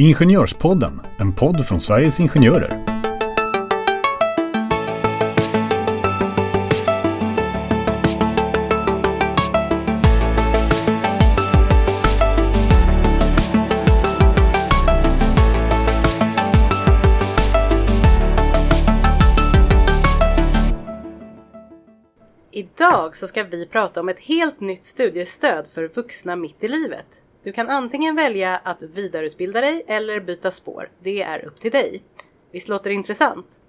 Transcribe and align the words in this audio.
Ingenjörspodden, 0.00 1.00
en 1.18 1.32
podd 1.32 1.66
från 1.66 1.80
Sveriges 1.80 2.20
Ingenjörer. 2.20 2.84
Idag 22.52 23.16
så 23.16 23.26
ska 23.26 23.44
vi 23.44 23.66
prata 23.66 24.00
om 24.00 24.08
ett 24.08 24.20
helt 24.20 24.60
nytt 24.60 24.84
studiestöd 24.84 25.66
för 25.66 25.88
vuxna 25.88 26.36
mitt 26.36 26.64
i 26.64 26.68
livet. 26.68 27.22
Du 27.48 27.52
kan 27.52 27.68
antingen 27.68 28.16
välja 28.16 28.56
att 28.56 28.82
vidareutbilda 28.82 29.60
dig 29.60 29.84
eller 29.86 30.20
byta 30.20 30.50
spår. 30.50 30.90
Det 31.02 31.22
är 31.22 31.44
upp 31.46 31.60
till 31.60 31.70
dig. 31.70 32.02
Visst 32.52 32.68
låter 32.68 32.90
det 32.90 32.94
intressant? 32.94 33.62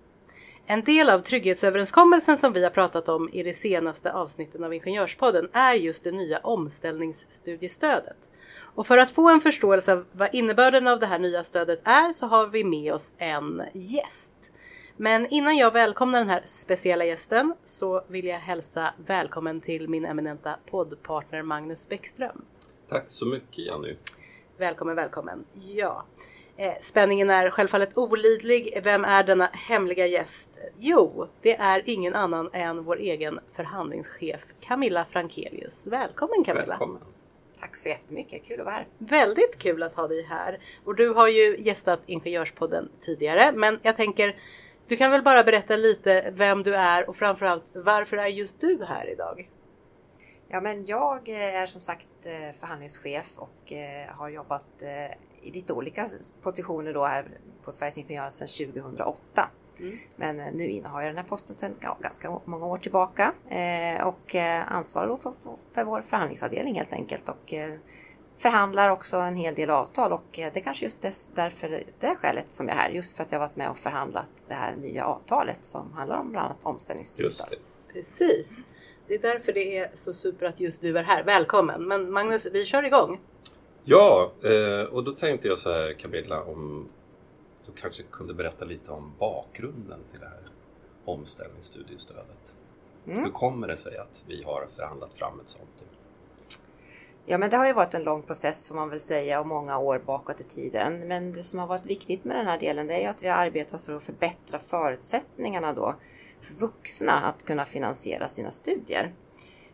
En 0.66 0.84
del 0.84 1.10
av 1.10 1.20
trygghetsöverenskommelsen 1.20 2.38
som 2.38 2.54
vi 2.54 2.64
har 2.64 2.70
pratat 2.70 3.10
om 3.10 3.30
i 3.34 3.44
de 3.44 3.54
senaste 3.54 4.14
avsnitten 4.14 4.64
av 4.64 4.74
Ingenjörspodden 4.74 5.50
är 5.54 5.74
just 5.74 6.04
det 6.04 6.12
nya 6.12 6.40
omställningsstudiestödet. 6.40 8.30
Och 8.76 8.88
för 8.88 8.98
att 8.98 9.12
få 9.12 9.30
en 9.30 9.42
förståelse 9.42 9.94
av 9.94 10.06
vad 10.12 10.36
innebörden 10.36 10.88
av 10.88 11.00
det 11.00 11.06
här 11.06 11.20
nya 11.20 11.44
stödet 11.44 11.82
är 11.84 12.14
så 12.14 12.26
har 12.26 12.48
vi 12.48 12.64
med 12.64 12.94
oss 12.94 13.14
en 13.18 13.62
gäst. 13.74 14.52
Men 14.98 15.28
innan 15.28 15.58
jag 15.58 15.74
välkomnar 15.74 16.20
den 16.20 16.30
här 16.30 16.42
speciella 16.46 17.06
gästen 17.06 17.54
så 17.64 18.04
vill 18.08 18.26
jag 18.26 18.40
hälsa 18.40 18.94
välkommen 19.06 19.62
till 19.62 19.90
min 19.90 20.06
eminenta 20.06 20.56
poddpartner 20.66 21.42
Magnus 21.42 21.90
Bäckström. 21.90 22.42
Tack 22.90 23.10
så 23.10 23.26
mycket 23.26 23.58
Jenny. 23.58 23.96
Välkommen, 24.58 24.96
välkommen. 24.96 25.46
Ja, 25.76 26.06
eh, 26.58 26.74
spänningen 26.82 27.30
är 27.30 27.50
självfallet 27.50 27.98
olidlig. 27.98 28.80
Vem 28.84 29.06
är 29.06 29.24
denna 29.24 29.50
hemliga 29.54 30.06
gäst? 30.06 30.60
Jo, 30.78 31.28
det 31.42 31.56
är 31.56 31.84
ingen 31.86 32.16
annan 32.16 32.50
än 32.54 32.84
vår 32.84 32.98
egen 33.00 33.40
förhandlingschef 33.52 34.42
Camilla 34.60 35.06
Frankelius. 35.06 35.88
Välkommen 35.88 36.44
Camilla! 36.44 36.66
Välkommen. 36.68 37.02
Tack 37.60 37.76
så 37.76 37.90
jättemycket, 37.90 38.44
kul 38.44 38.60
att 38.60 38.66
vara 38.66 38.76
här. 38.76 38.88
Väldigt 38.98 39.58
kul 39.58 39.84
att 39.84 39.96
ha 39.96 40.08
dig 40.08 40.24
här. 40.24 40.60
Och 40.86 40.96
du 40.96 41.10
har 41.10 41.28
ju 41.28 41.58
gästat 41.60 42.00
Ingenjörspodden 42.06 42.90
tidigare, 43.02 43.52
men 43.56 43.80
jag 43.82 43.96
tänker 43.96 44.36
du 44.88 44.98
kan 44.98 45.12
väl 45.12 45.24
bara 45.24 45.44
berätta 45.44 45.76
lite 45.76 46.32
vem 46.36 46.64
du 46.64 46.76
är 46.76 47.10
och 47.10 47.16
framförallt 47.16 47.64
varför 47.74 48.18
är 48.18 48.28
just 48.28 48.60
du 48.60 48.84
här 48.84 49.10
idag? 49.10 49.50
Ja, 50.52 50.62
men 50.62 50.86
jag 50.86 51.30
är 51.30 51.66
som 51.66 51.82
sagt 51.82 52.08
eh, 52.24 52.56
förhandlingschef 52.60 53.40
och 53.40 53.74
eh, 53.74 54.16
har 54.16 54.30
jobbat 54.30 54.82
eh, 54.82 55.06
i 55.42 55.52
lite 55.52 55.74
olika 55.74 56.08
positioner 56.42 56.94
då 56.94 57.06
här 57.06 57.40
på 57.64 57.72
Sveriges 57.72 57.98
Ingenjörer 57.98 58.30
sedan 58.30 58.74
2008. 58.74 59.50
Mm. 59.80 59.98
Men 60.16 60.38
nu 60.38 60.64
innehar 60.68 61.02
jag 61.02 61.10
den 61.10 61.18
här 61.18 61.24
posten 61.24 61.56
sedan 61.56 61.76
ganska 62.02 62.40
många 62.46 62.66
år 62.66 62.78
tillbaka 62.78 63.34
och 64.04 64.36
ansvarar 64.66 65.08
då 65.08 65.18
för, 65.18 65.34
för 65.72 65.84
vår 65.84 66.02
förhandlingsavdelning 66.02 66.76
helt 66.76 66.94
enkelt 66.94 67.30
och 67.30 67.54
förhandlar 68.38 68.90
också 68.90 69.18
en 69.18 69.36
hel 69.36 69.56
del 69.56 69.70
avtal 69.70 70.12
och 70.12 70.26
det 70.32 70.58
är 70.58 70.62
kanske 70.62 70.86
just 70.86 71.02
därför 71.36 71.84
det 72.00 72.16
skälet 72.16 72.48
som 72.52 72.68
jag 72.68 72.78
är 72.78 72.82
här. 72.82 72.90
Just 72.90 73.16
för 73.16 73.24
att 73.24 73.32
jag 73.32 73.40
varit 73.40 73.56
med 73.56 73.70
och 73.70 73.78
förhandlat 73.78 74.32
det 74.48 74.54
här 74.54 74.76
nya 74.76 75.06
avtalet 75.06 75.66
som 75.66 75.94
handlar 75.94 76.18
om 76.18 76.32
bland 76.32 76.46
annat 76.46 76.64
omställningsstöd. 76.64 77.34
Precis. 77.94 78.64
Det 79.10 79.16
är 79.16 79.20
därför 79.20 79.54
det 79.54 79.78
är 79.78 79.90
så 79.94 80.14
super 80.14 80.46
att 80.46 80.60
just 80.60 80.82
du 80.82 80.98
är 80.98 81.04
här. 81.04 81.24
Välkommen! 81.24 81.88
Men 81.88 82.12
Magnus, 82.12 82.48
vi 82.52 82.66
kör 82.66 82.84
igång. 82.84 83.20
Ja, 83.84 84.32
eh, 84.44 84.94
och 84.94 85.04
då 85.04 85.12
tänkte 85.12 85.48
jag 85.48 85.58
så 85.58 85.70
här 85.70 85.94
Camilla, 85.94 86.44
om 86.44 86.88
du 87.66 87.72
kanske 87.82 88.04
kunde 88.04 88.34
berätta 88.34 88.66
lite 88.66 88.92
om 88.92 89.14
bakgrunden 89.20 90.00
till 90.12 90.20
det 90.20 90.26
här 90.26 90.52
omställningsstudiestödet. 91.06 92.56
Mm. 93.08 93.24
Hur 93.24 93.32
kommer 93.32 93.68
det 93.68 93.76
sig 93.76 93.98
att 93.98 94.26
vi 94.28 94.44
har 94.44 94.68
förhandlat 94.76 95.18
fram 95.18 95.40
ett 95.40 95.50
sånt? 95.50 95.70
Ja, 97.26 97.38
men 97.38 97.50
det 97.50 97.58
har 97.58 97.68
ju 97.68 97.74
varit 97.74 97.94
en 97.94 98.04
lång 98.04 98.24
process 98.24 98.68
får 98.68 98.76
man 98.76 98.90
väl 98.90 99.00
säga 99.00 99.40
och 99.40 99.48
många 99.48 99.78
år 99.78 100.02
bakåt 100.06 100.42
i 100.42 100.44
tiden. 100.44 101.08
Men 101.08 101.34
det 101.34 101.44
som 101.44 101.60
har 101.60 101.68
varit 101.68 101.86
viktigt 101.86 102.26
med 102.26 102.36
den 102.36 102.46
här 102.46 102.60
delen 102.60 102.88
det 102.88 102.94
är 102.94 103.02
ju 103.02 103.06
att 103.06 103.24
vi 103.24 103.28
har 103.28 103.38
arbetat 103.38 103.82
för 103.82 103.96
att 103.96 104.04
förbättra 104.04 104.60
förutsättningarna 104.60 105.74
då 105.74 105.96
för 106.42 106.54
vuxna 106.54 107.22
att 107.22 107.46
kunna 107.46 107.66
finansiera 107.66 108.28
sina 108.28 108.52
studier. 108.52 109.14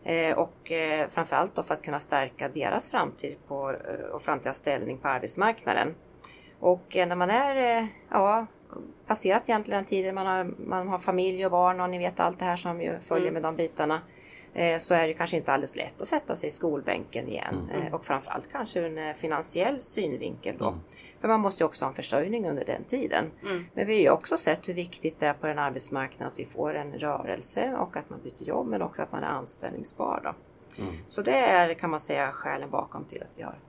Eh, 0.03 0.37
och 0.37 0.71
eh, 0.71 1.07
framförallt 1.07 1.55
då 1.55 1.63
för 1.63 1.73
att 1.73 1.81
kunna 1.81 1.99
stärka 1.99 2.47
deras 2.47 2.91
framtid 2.91 3.37
på, 3.47 3.69
eh, 3.69 4.05
och 4.05 4.21
framtida 4.21 4.53
ställning 4.53 4.97
på 4.97 5.07
arbetsmarknaden. 5.07 5.95
Och 6.59 6.85
när 6.95 7.15
man 7.15 7.29
är, 7.29 7.87
ja, 8.09 8.45
passerat 9.07 9.49
egentligen 9.49 9.77
den 9.77 9.85
tiden 9.85 10.15
man 10.15 10.27
har, 10.27 10.43
man 10.43 10.87
har 10.87 10.97
familj 10.97 11.45
och 11.45 11.51
barn 11.51 11.79
och 11.79 11.89
ni 11.89 11.97
vet 11.97 12.19
allt 12.19 12.39
det 12.39 12.45
här 12.45 12.57
som 12.57 12.81
ju 12.81 12.99
följer 12.99 13.29
mm. 13.29 13.33
med 13.33 13.43
de 13.43 13.55
bitarna 13.55 14.01
så 14.79 14.93
är 14.93 15.07
det 15.07 15.13
kanske 15.13 15.37
inte 15.37 15.53
alldeles 15.53 15.75
lätt 15.75 16.01
att 16.01 16.07
sätta 16.07 16.35
sig 16.35 16.47
i 16.47 16.51
skolbänken 16.51 17.27
igen. 17.27 17.69
Mm. 17.73 17.93
Och 17.93 18.05
framförallt 18.05 18.51
kanske 18.51 18.79
ur 18.79 18.97
en 18.97 19.15
finansiell 19.15 19.79
synvinkel 19.79 20.55
då. 20.59 20.67
Mm. 20.67 20.79
För 21.19 21.27
man 21.27 21.39
måste 21.39 21.63
ju 21.63 21.65
också 21.65 21.85
ha 21.85 21.89
en 21.89 21.95
försörjning 21.95 22.49
under 22.49 22.65
den 22.65 22.83
tiden. 22.83 23.31
Mm. 23.43 23.65
Men 23.73 23.87
vi 23.87 23.93
har 23.93 24.01
ju 24.01 24.09
också 24.09 24.37
sett 24.37 24.69
hur 24.69 24.73
viktigt 24.73 25.19
det 25.19 25.25
är 25.25 25.33
på 25.33 25.47
en 25.47 25.59
arbetsmarknad 25.59 26.27
att 26.27 26.39
vi 26.39 26.45
får 26.45 26.75
en 26.75 26.93
rörelse 26.93 27.75
och 27.77 27.97
att 27.97 28.09
man 28.09 28.19
byter 28.23 28.47
jobb 28.47 28.67
men 28.67 28.81
också 28.81 29.01
att 29.01 29.11
man 29.11 29.23
är 29.23 29.27
anställningsbar. 29.27 30.21
Då. 30.23 30.35
Mm. 30.83 30.93
Så 31.07 31.21
det 31.21 31.37
är 31.37 31.73
kan 31.73 31.89
man 31.89 31.99
säga 31.99 32.31
skälen 32.31 32.69
bakom 32.69 33.05
till 33.05 33.23
att 33.23 33.39
vi 33.39 33.43
har 33.43 33.59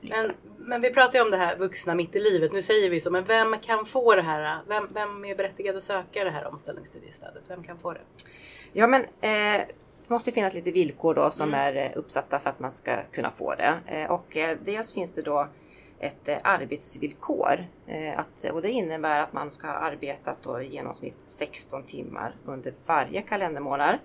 men, 0.00 0.32
men, 0.58 0.80
vi 0.80 0.90
pratar 0.90 1.18
ju 1.18 1.24
om 1.24 1.30
det 1.30 1.36
här 1.36 1.58
vuxna 1.58 1.94
mitt 1.94 2.16
i 2.16 2.20
livet. 2.20 2.52
Nu 2.52 2.62
säger 2.62 2.90
vi 2.90 3.00
så, 3.00 3.10
men 3.10 3.24
vem 3.24 3.58
kan 3.58 3.84
få 3.84 4.14
det 4.14 4.22
här? 4.22 4.60
Vem, 4.68 4.88
vem 4.94 5.24
är 5.24 5.36
berättigad 5.36 5.76
att 5.76 5.82
söka 5.82 6.24
det 6.24 6.30
här 6.30 6.46
omställningsstudiestödet? 6.46 7.42
Vem 7.48 7.62
kan 7.62 7.78
få 7.78 7.92
det? 7.92 8.00
Ja, 8.72 8.86
men 8.86 9.02
eh, 9.20 9.66
det 10.08 10.14
måste 10.14 10.32
finnas 10.32 10.54
lite 10.54 10.70
villkor 10.70 11.14
då 11.14 11.30
som 11.30 11.48
mm. 11.48 11.60
är 11.60 11.84
eh, 11.84 11.98
uppsatta 11.98 12.38
för 12.38 12.50
att 12.50 12.60
man 12.60 12.70
ska 12.70 12.96
kunna 13.12 13.30
få 13.30 13.54
det. 13.54 13.74
Eh, 13.86 14.10
och 14.10 14.36
eh, 14.36 14.58
dels 14.64 14.92
finns 14.92 15.12
det 15.12 15.22
då 15.22 15.48
ett 15.98 16.28
arbetsvillkor. 16.42 17.66
Att, 18.16 18.44
och 18.52 18.62
det 18.62 18.70
innebär 18.70 19.20
att 19.20 19.32
man 19.32 19.50
ska 19.50 19.66
ha 19.66 19.74
arbetat 19.74 20.38
då 20.42 20.60
i 20.60 20.66
genomsnitt 20.66 21.16
16 21.24 21.82
timmar 21.82 22.34
under 22.44 22.74
varje 22.86 23.22
kalendermånad. 23.22 23.98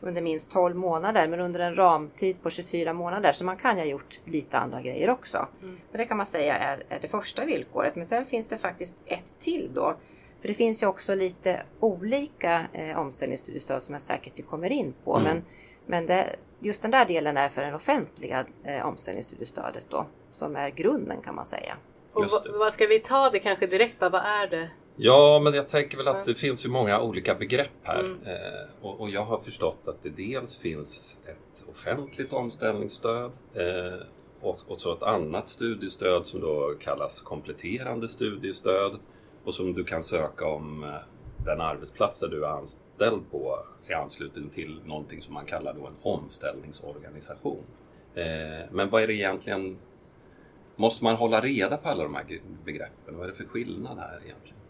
Under 0.00 0.22
minst 0.22 0.50
12 0.50 0.76
månader 0.76 1.28
men 1.28 1.40
under 1.40 1.60
en 1.60 1.74
ramtid 1.74 2.42
på 2.42 2.50
24 2.50 2.92
månader. 2.92 3.32
Så 3.32 3.44
man 3.44 3.56
kan 3.56 3.76
ju 3.76 3.82
ha 3.82 3.86
gjort 3.86 4.20
lite 4.24 4.58
andra 4.58 4.82
grejer 4.82 5.10
också. 5.10 5.48
Mm. 5.62 5.78
Men 5.90 5.98
det 5.98 6.04
kan 6.04 6.16
man 6.16 6.26
säga 6.26 6.56
är, 6.56 6.82
är 6.88 6.98
det 7.00 7.08
första 7.08 7.44
villkoret. 7.44 7.96
Men 7.96 8.06
sen 8.06 8.24
finns 8.24 8.46
det 8.46 8.58
faktiskt 8.58 8.96
ett 9.06 9.38
till 9.38 9.70
då 9.74 9.96
för 10.40 10.48
det 10.48 10.54
finns 10.54 10.82
ju 10.82 10.86
också 10.86 11.14
lite 11.14 11.62
olika 11.80 12.66
eh, 12.72 12.98
omställningsstudiestöd 12.98 13.82
som 13.82 13.92
jag 13.92 14.02
säkert 14.02 14.32
vi 14.36 14.42
kommer 14.42 14.70
in 14.72 14.94
på. 15.04 15.16
Mm. 15.16 15.24
Men, 15.24 15.44
men 15.86 16.06
det, 16.06 16.36
just 16.60 16.82
den 16.82 16.90
där 16.90 17.04
delen 17.04 17.36
är 17.36 17.48
för 17.48 17.62
det 17.62 17.74
offentliga 17.74 18.44
eh, 18.64 18.86
omställningsstudiestödet 18.86 19.86
då, 19.90 20.06
som 20.32 20.56
är 20.56 20.70
grunden 20.70 21.20
kan 21.22 21.34
man 21.34 21.46
säga. 21.46 21.74
Och 22.12 22.24
vad 22.58 22.72
ska 22.72 22.86
vi 22.86 22.98
ta 22.98 23.30
det 23.30 23.38
kanske 23.38 23.66
direkt? 23.66 23.96
Vad 24.00 24.14
är 24.14 24.46
det? 24.50 24.70
Ja, 24.96 25.40
men 25.44 25.54
jag 25.54 25.68
tänker 25.68 25.96
väl 25.96 26.08
att 26.08 26.24
det 26.24 26.34
finns 26.34 26.64
ju 26.64 26.68
många 26.68 27.00
olika 27.00 27.34
begrepp 27.34 27.70
här. 27.82 28.00
Mm. 28.00 28.18
Eh, 28.26 28.68
och, 28.80 29.00
och, 29.00 29.10
jag 29.10 29.24
har 29.24 29.38
förstått 29.38 29.82
att 29.86 30.02
det 30.02 30.08
dels 30.08 30.56
finns 30.56 31.16
ett 31.24 31.64
offentligt 31.70 32.32
omställningsstöd 32.32 33.32
eh, 33.54 34.00
och, 34.40 34.58
och 34.66 34.80
så 34.80 34.92
ett 34.92 35.02
annat 35.02 35.48
studiestöd 35.48 36.26
som 36.26 36.40
då 36.40 36.74
kallas 36.80 37.22
kompletterande 37.22 38.08
studiestöd 38.08 38.98
och 39.44 39.54
som 39.54 39.72
du 39.72 39.84
kan 39.84 40.02
söka 40.02 40.46
om 40.46 40.84
eh, 40.84 41.44
den 41.44 41.60
arbetsplats 41.60 42.20
där 42.20 42.28
du 42.28 42.44
är 42.44 42.48
anställd 42.48 43.30
på 43.30 43.58
i 43.88 43.92
anslutning 43.92 44.50
till 44.50 44.80
någonting 44.84 45.22
som 45.22 45.34
man 45.34 45.44
kallar 45.44 45.74
då 45.74 45.86
en 45.86 45.96
omställningsorganisation. 46.02 47.62
Eh, 48.14 48.66
men 48.70 48.90
vad 48.90 49.02
är 49.02 49.06
det 49.06 49.14
egentligen? 49.14 49.78
Måste 50.76 51.04
man 51.04 51.16
hålla 51.16 51.40
reda 51.40 51.76
på 51.76 51.88
alla 51.88 52.02
de 52.02 52.14
här 52.14 52.24
begreppen? 52.64 53.16
Vad 53.16 53.24
är 53.24 53.30
det 53.30 53.36
för 53.36 53.44
skillnad 53.44 53.98
här 53.98 54.20
egentligen? 54.24 54.62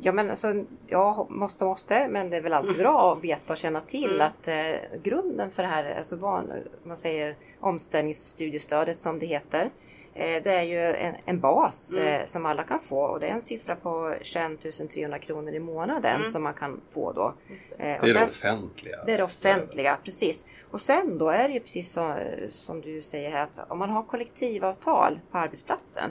Ja, 0.00 0.12
men 0.12 0.30
alltså, 0.30 0.64
ja, 0.86 1.26
måste 1.30 1.64
måste, 1.64 2.08
men 2.08 2.30
det 2.30 2.36
är 2.36 2.40
väl 2.40 2.52
alltid 2.52 2.76
bra 2.76 3.12
att 3.12 3.24
veta 3.24 3.52
och 3.52 3.56
känna 3.56 3.80
till 3.80 4.14
mm. 4.14 4.26
att 4.26 4.48
eh, 4.48 5.00
grunden 5.02 5.50
för 5.50 5.62
det 5.62 5.68
här, 5.68 5.94
alltså 5.98 6.16
van, 6.16 6.52
man 6.84 6.96
säger 6.96 7.36
omställningsstudiestödet 7.60 8.98
som 8.98 9.18
det 9.18 9.26
heter, 9.26 9.70
Eh, 10.14 10.42
det 10.42 10.50
är 10.50 10.62
ju 10.62 10.78
en, 10.78 11.14
en 11.24 11.40
bas 11.40 11.96
mm. 11.96 12.08
Eh, 12.08 12.26
som 12.26 12.46
alla 12.46 12.62
kan 12.62 12.80
få 12.80 12.98
och 12.98 13.20
det 13.20 13.26
är 13.26 13.32
en 13.32 13.42
siffra 13.42 13.76
på 13.76 14.14
21 14.22 14.60
300 14.90 15.18
kronor 15.18 15.52
i 15.52 15.60
månaden 15.60 16.16
mm. 16.16 16.30
som 16.30 16.42
man 16.42 16.54
kan 16.54 16.80
få 16.88 17.12
då. 17.12 17.34
Det. 17.48 17.84
Eh, 17.84 18.00
det 18.02 18.10
är 18.10 18.12
sen, 18.12 18.22
det 18.22 18.24
offentliga. 18.24 19.04
Det 19.06 19.12
är 19.12 19.18
det 19.18 19.24
offentliga, 19.24 19.98
precis. 20.04 20.44
Och 20.70 20.80
sen 20.80 21.18
då 21.18 21.28
är 21.28 21.48
det 21.48 21.54
ju 21.54 21.60
precis 21.60 21.92
så, 21.92 22.16
som 22.48 22.80
du 22.80 23.00
säger 23.02 23.30
här 23.30 23.42
att 23.42 23.70
om 23.70 23.78
man 23.78 23.90
har 23.90 24.02
kollektivavtal 24.02 25.20
på 25.30 25.38
arbetsplatsen 25.38 26.10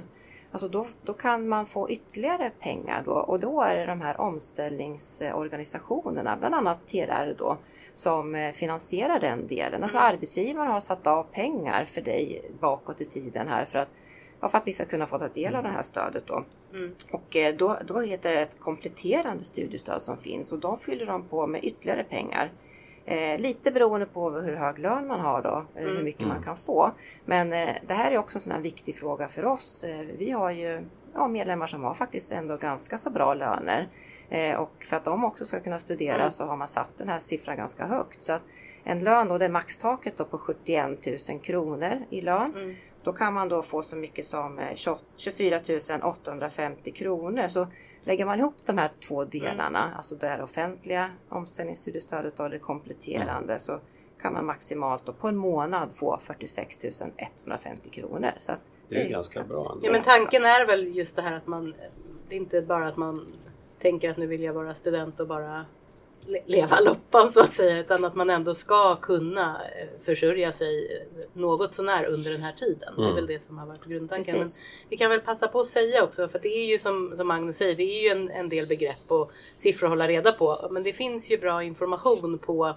Alltså 0.53 0.67
då, 0.67 0.85
då 1.03 1.13
kan 1.13 1.47
man 1.47 1.65
få 1.65 1.89
ytterligare 1.89 2.51
pengar 2.59 3.03
då 3.05 3.11
och 3.11 3.39
då 3.39 3.61
är 3.61 3.75
det 3.75 3.85
de 3.85 4.01
här 4.01 4.21
omställningsorganisationerna, 4.21 6.38
bland 6.38 6.55
annat 6.55 6.88
TRR 6.88 7.35
då, 7.38 7.57
som 7.94 8.35
eh, 8.35 8.51
finansierar 8.51 9.19
den 9.19 9.47
delen. 9.47 9.83
Alltså 9.83 9.97
mm. 9.97 10.13
arbetsgivaren 10.13 10.71
har 10.71 10.79
satt 10.79 11.07
av 11.07 11.23
pengar 11.23 11.85
för 11.85 12.01
dig 12.01 12.51
bakåt 12.59 13.01
i 13.01 13.05
tiden 13.05 13.47
här 13.47 13.65
för 13.65 13.79
att 13.79 13.89
ja, 14.41 14.50
för 14.50 14.57
att 14.57 14.67
vi 14.67 14.73
ska 14.73 14.85
kunna 14.85 15.05
få 15.05 15.19
ta 15.19 15.27
del 15.27 15.55
av 15.55 15.63
det 15.63 15.69
här 15.69 15.83
stödet 15.83 16.27
då. 16.27 16.44
Och 17.11 17.35
eh, 17.35 17.56
då, 17.56 17.77
då 17.88 17.99
heter 17.99 18.35
det 18.35 18.41
ett 18.41 18.59
kompletterande 18.59 19.44
studiestöd 19.44 20.01
som 20.01 20.17
finns 20.17 20.51
och 20.51 20.59
de 20.59 20.77
fyller 20.77 21.06
de 21.06 21.27
på 21.27 21.47
med 21.47 21.63
ytterligare 21.63 22.03
pengar. 22.03 22.51
Eh, 23.05 23.39
lite 23.39 23.71
beroende 23.71 24.05
på 24.05 24.29
hur 24.29 24.55
hög 24.55 24.79
lön 24.79 25.07
man 25.07 25.19
har 25.19 25.41
då, 25.41 25.65
eller 25.75 25.95
hur 25.95 26.03
mycket 26.03 26.27
man 26.27 26.44
kan 26.44 26.55
få. 26.57 26.91
Men 27.25 27.53
eh, 27.53 27.69
det 27.88 27.94
här 27.94 28.11
är 28.11 28.17
också 28.17 28.38
en 28.38 28.41
sån 28.41 28.53
här 28.53 28.61
viktig 28.61 28.95
fråga 28.95 29.27
för 29.27 29.45
oss. 29.45 29.83
Eh, 29.83 30.05
vi 30.17 30.31
har 30.31 30.51
ju 30.51 30.85
ja, 31.13 31.27
medlemmar 31.27 31.67
som 31.67 31.83
har 31.83 31.94
faktiskt 31.94 32.31
ändå 32.31 32.57
ganska 32.57 32.97
så 32.97 33.09
bra 33.09 33.33
löner. 33.33 33.89
Eh, 34.29 34.55
och 34.55 34.83
för 34.83 34.95
att 34.95 35.05
de 35.05 35.23
också 35.23 35.45
ska 35.45 35.59
kunna 35.59 35.79
studera 35.79 36.29
så 36.29 36.45
har 36.45 36.57
man 36.57 36.67
satt 36.67 36.97
den 36.97 37.09
här 37.09 37.19
siffran 37.19 37.57
ganska 37.57 37.85
högt. 37.85 38.23
Så 38.23 38.33
att 38.33 38.41
en 38.83 39.03
lön 39.03 39.27
då, 39.27 39.38
det 39.38 39.45
är 39.45 39.49
maxtaket 39.49 40.17
då 40.17 40.25
på 40.25 40.38
71 40.38 41.06
000 41.29 41.39
kronor 41.39 42.06
i 42.09 42.21
lön. 42.21 42.75
Då 43.03 43.13
kan 43.13 43.33
man 43.33 43.50
då 43.50 43.61
få 43.61 43.81
så 43.81 43.95
mycket 43.95 44.25
som 44.25 44.59
eh, 44.59 44.75
28 44.75 45.03
24 45.17 45.59
850 46.03 46.91
kronor. 46.91 47.47
Så 47.47 47.67
lägger 48.03 48.25
man 48.25 48.39
ihop 48.39 48.55
de 48.65 48.77
här 48.77 48.91
två 49.07 49.25
delarna, 49.25 49.94
alltså 49.97 50.15
det 50.15 50.44
offentliga 50.44 51.09
omställningsstudiestödet 51.29 52.39
och 52.39 52.50
det 52.50 52.59
kompletterande, 52.59 53.59
så 53.59 53.79
kan 54.21 54.33
man 54.33 54.45
maximalt 54.45 55.05
då 55.05 55.13
på 55.13 55.27
en 55.27 55.38
månad 55.38 55.91
få 55.91 56.17
46 56.17 56.77
150 57.17 57.89
kronor. 57.89 58.31
Så 58.38 58.51
att 58.51 58.61
Det 58.89 59.01
är 59.01 59.09
ganska 59.09 59.44
bra. 59.44 59.77
Ja, 59.81 59.91
men 59.91 60.01
tanken 60.01 60.45
är 60.45 60.65
väl 60.65 60.95
just 60.95 61.15
det 61.15 61.21
här 61.21 61.33
att 61.33 61.47
man, 61.47 61.73
det 62.29 62.35
är 62.35 62.39
inte 62.39 62.61
bara 62.61 62.88
att 62.88 62.97
man 62.97 63.27
tänker 63.79 64.09
att 64.09 64.17
nu 64.17 64.27
vill 64.27 64.44
jag 64.44 64.53
vara 64.53 64.73
student 64.73 65.19
och 65.19 65.27
bara 65.27 65.65
leva 66.45 66.79
loppan 66.79 67.31
så 67.31 67.39
att 67.39 67.53
säga, 67.53 67.79
utan 67.79 68.05
att 68.05 68.15
man 68.15 68.29
ändå 68.29 68.53
ska 68.53 68.95
kunna 68.95 69.61
eh, 69.79 70.03
försörja 70.05 70.51
sig 70.51 71.05
något 71.33 71.73
sånär 71.73 72.05
under 72.05 72.31
den 72.31 72.41
här 72.41 72.51
tiden. 72.51 72.93
Det 72.97 73.03
är 73.03 73.13
väl 73.13 73.27
det 73.27 73.43
som 73.43 73.57
har 73.57 73.65
varit 73.65 73.85
grundtanken. 73.85 74.37
Men 74.37 74.47
vi 74.89 74.97
kan 74.97 75.09
väl 75.09 75.19
passa 75.19 75.47
på 75.47 75.59
att 75.59 75.67
säga 75.67 76.03
också, 76.03 76.27
för 76.27 76.39
det 76.39 76.57
är 76.57 76.65
ju 76.65 76.79
som, 76.79 77.13
som 77.15 77.27
Magnus 77.27 77.57
säger, 77.57 77.75
det 77.75 77.83
är 77.83 78.03
ju 78.03 78.09
en, 78.09 78.29
en 78.29 78.49
del 78.49 78.67
begrepp 78.67 79.11
och 79.11 79.31
siffror 79.57 79.87
att 79.87 79.91
hålla 79.91 80.07
reda 80.07 80.31
på. 80.31 80.67
Men 80.71 80.83
det 80.83 80.93
finns 80.93 81.31
ju 81.31 81.37
bra 81.37 81.63
information 81.63 82.37
på 82.37 82.73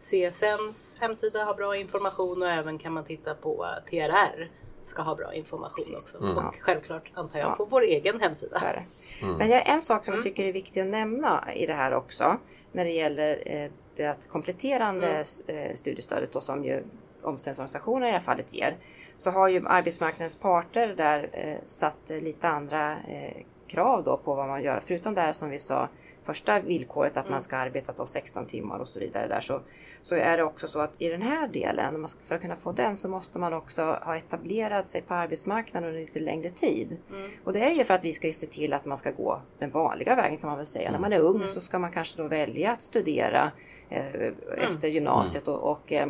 CSNs 0.00 0.96
hemsida 1.00 1.44
har 1.44 1.54
bra 1.54 1.76
information 1.76 2.42
och 2.42 2.48
även 2.48 2.78
kan 2.78 2.92
man 2.92 3.04
titta 3.04 3.34
på 3.34 3.66
TRR 3.90 4.50
ska 4.82 5.02
ha 5.02 5.14
bra 5.14 5.34
information 5.34 5.76
Precis. 5.76 6.16
också. 6.16 6.46
Och 6.46 6.56
självklart 6.60 7.10
antar 7.14 7.38
jag 7.38 7.56
på 7.56 7.64
vår 7.64 7.82
egen 7.82 8.20
hemsida. 8.20 8.58
Så 8.58 8.64
är 8.64 8.72
det. 8.72 9.26
Men 9.38 9.50
jag, 9.50 9.68
en 9.68 9.82
sak 9.82 10.04
som 10.04 10.14
jag 10.14 10.22
tycker 10.22 10.44
är 10.44 10.52
viktig 10.52 10.80
att 10.80 10.86
nämna 10.86 11.52
i 11.54 11.66
det 11.66 11.72
här 11.72 11.94
också 11.94 12.36
när 12.72 12.84
det 12.84 12.90
gäller 12.90 13.42
eh, 13.46 13.70
det 13.96 14.06
att 14.06 14.28
kompletterande 14.28 15.24
eh, 15.46 15.74
studiestödet 15.74 16.32
då, 16.32 16.40
som 16.40 16.64
ju 16.64 16.84
omställningsorganisationer 17.22 18.06
i 18.06 18.10
det 18.10 18.12
här 18.12 18.20
fallet 18.20 18.54
ger. 18.54 18.76
Så 19.16 19.30
har 19.30 19.48
ju 19.48 19.66
arbetsmarknadens 19.66 20.36
parter 20.36 20.94
där 20.96 21.30
eh, 21.32 21.56
satt 21.64 22.10
lite 22.22 22.48
andra 22.48 22.92
eh, 22.92 23.44
krav 23.70 24.04
då 24.04 24.16
på 24.16 24.34
vad 24.34 24.48
man 24.48 24.62
gör. 24.62 24.80
Förutom 24.80 25.14
det 25.14 25.20
här 25.20 25.32
som 25.32 25.50
vi 25.50 25.58
sa, 25.58 25.88
första 26.22 26.60
villkoret 26.60 27.16
att 27.16 27.30
man 27.30 27.42
ska 27.42 27.56
arbeta 27.56 27.92
då 27.96 28.06
16 28.06 28.46
timmar 28.46 28.78
och 28.78 28.88
så 28.88 29.00
vidare 29.00 29.28
där 29.28 29.40
så, 29.40 29.60
så 30.02 30.14
är 30.14 30.36
det 30.36 30.42
också 30.42 30.68
så 30.68 30.80
att 30.80 31.02
i 31.02 31.08
den 31.08 31.22
här 31.22 31.48
delen, 31.48 32.06
för 32.20 32.34
att 32.34 32.40
kunna 32.40 32.56
få 32.56 32.72
den 32.72 32.96
så 32.96 33.08
måste 33.08 33.38
man 33.38 33.52
också 33.52 33.82
ha 33.82 34.16
etablerat 34.16 34.88
sig 34.88 35.02
på 35.02 35.14
arbetsmarknaden 35.14 35.88
under 35.88 36.00
lite 36.00 36.20
längre 36.20 36.50
tid. 36.50 36.98
Och 37.44 37.52
det 37.52 37.60
är 37.60 37.70
ju 37.70 37.84
för 37.84 37.94
att 37.94 38.04
vi 38.04 38.12
ska 38.12 38.32
se 38.32 38.46
till 38.46 38.72
att 38.72 38.84
man 38.84 38.98
ska 38.98 39.10
gå 39.10 39.42
den 39.58 39.70
vanliga 39.70 40.14
vägen 40.14 40.38
kan 40.38 40.48
man 40.48 40.56
väl 40.56 40.66
säga. 40.66 40.90
När 40.92 40.98
man 40.98 41.12
är 41.12 41.20
ung 41.20 41.46
så 41.46 41.60
ska 41.60 41.78
man 41.78 41.90
kanske 41.90 42.22
då 42.22 42.28
välja 42.28 42.72
att 42.72 42.82
studera 42.82 43.50
eh, 43.88 44.32
efter 44.58 44.88
gymnasiet 44.88 45.48
och, 45.48 45.70
och 45.70 45.92
eh, 45.92 46.08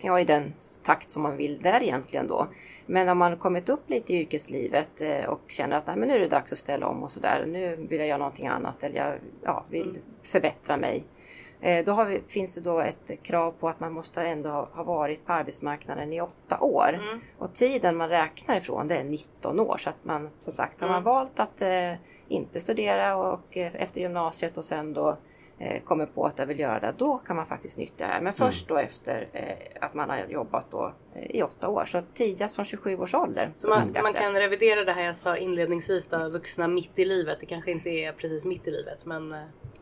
ja, 0.00 0.20
i 0.20 0.24
den 0.24 0.54
takt 0.82 1.10
som 1.10 1.22
man 1.22 1.36
vill 1.36 1.58
där 1.58 1.82
egentligen 1.82 2.26
då. 2.28 2.48
Men 2.86 3.08
om 3.08 3.18
man 3.18 3.36
kommit 3.36 3.68
upp 3.68 3.90
lite 3.90 4.12
i 4.12 4.20
yrkeslivet 4.20 5.00
eh, 5.00 5.24
och 5.24 5.40
känner 5.48 5.76
att 5.76 5.86
Nej, 5.86 5.96
men 5.96 6.08
nu 6.08 6.14
är 6.14 6.20
det 6.20 6.28
dags 6.28 6.52
att 6.52 6.58
ställa 6.58 6.86
om 6.86 7.02
och 7.02 7.10
sådär. 7.10 7.44
Nu 7.46 7.76
vill 7.76 7.98
jag 7.98 8.08
göra 8.08 8.18
någonting 8.18 8.46
annat 8.46 8.82
eller 8.82 8.96
jag 8.96 9.18
ja, 9.42 9.64
vill 9.70 9.98
förbättra 10.22 10.76
mig. 10.76 11.04
Eh, 11.60 11.84
Då 11.84 12.04
vi, 12.04 12.22
finns 12.28 12.54
det 12.54 12.60
då 12.60 12.80
ett 12.80 13.22
krav 13.22 13.50
på 13.52 13.68
att 13.68 13.80
man 13.80 13.92
måste 13.92 14.22
ändå 14.22 14.50
ha, 14.50 14.82
varit 14.82 15.26
på 15.26 15.32
arbetsmarknaden 15.32 16.12
i 16.12 16.20
åtta 16.20 16.58
år. 16.60 17.00
Och 17.38 17.54
tiden 17.54 17.96
man 17.96 18.08
räknar 18.08 18.56
ifrån 18.56 18.88
det 18.88 18.96
är 18.96 19.04
19 19.04 19.60
år. 19.60 19.76
Så 19.78 19.88
att 19.88 20.04
man 20.04 20.30
som 20.38 20.54
sagt 20.54 20.80
har 20.80 20.88
man 20.88 21.02
valt 21.02 21.40
att 21.40 21.62
eh, 21.62 21.92
inte 22.28 22.60
studera 22.60 23.16
och, 23.16 23.56
eh, 23.56 23.72
efter 23.74 24.00
gymnasiet 24.00 24.58
och 24.58 24.64
sen 24.64 24.92
då 24.92 25.18
kommer 25.84 26.06
på 26.06 26.26
att 26.26 26.38
jag 26.38 26.46
vill 26.46 26.60
göra 26.60 26.80
det, 26.80 26.94
då 26.98 27.18
kan 27.18 27.36
man 27.36 27.46
faktiskt 27.46 27.78
nyttja 27.78 28.06
det 28.06 28.12
här. 28.12 28.20
Men 28.20 28.32
först 28.32 28.68
då 28.68 28.76
efter 28.76 29.28
eh, 29.32 29.84
att 29.84 29.94
man 29.94 30.10
har 30.10 30.26
jobbat 30.28 30.70
då, 30.70 30.94
eh, 31.14 31.36
i 31.36 31.42
åtta 31.42 31.68
år. 31.68 31.84
Så 31.84 32.00
tidigast 32.14 32.54
från 32.54 32.64
27 32.64 32.96
års 32.96 33.14
ålder. 33.14 33.52
Så 33.54 33.70
man, 33.70 33.96
man 34.02 34.12
kan 34.12 34.32
revidera 34.32 34.84
det 34.84 34.92
här 34.92 35.02
jag 35.02 35.16
sa 35.16 35.36
inledningsvis 35.36 36.06
då, 36.06 36.28
vuxna 36.28 36.68
mitt 36.68 36.98
i 36.98 37.04
livet. 37.04 37.40
Det 37.40 37.46
kanske 37.46 37.70
inte 37.70 37.90
är 37.90 38.12
precis 38.12 38.44
mitt 38.44 38.66
i 38.66 38.70
livet, 38.70 39.04
men 39.04 39.32
eh, 39.32 39.38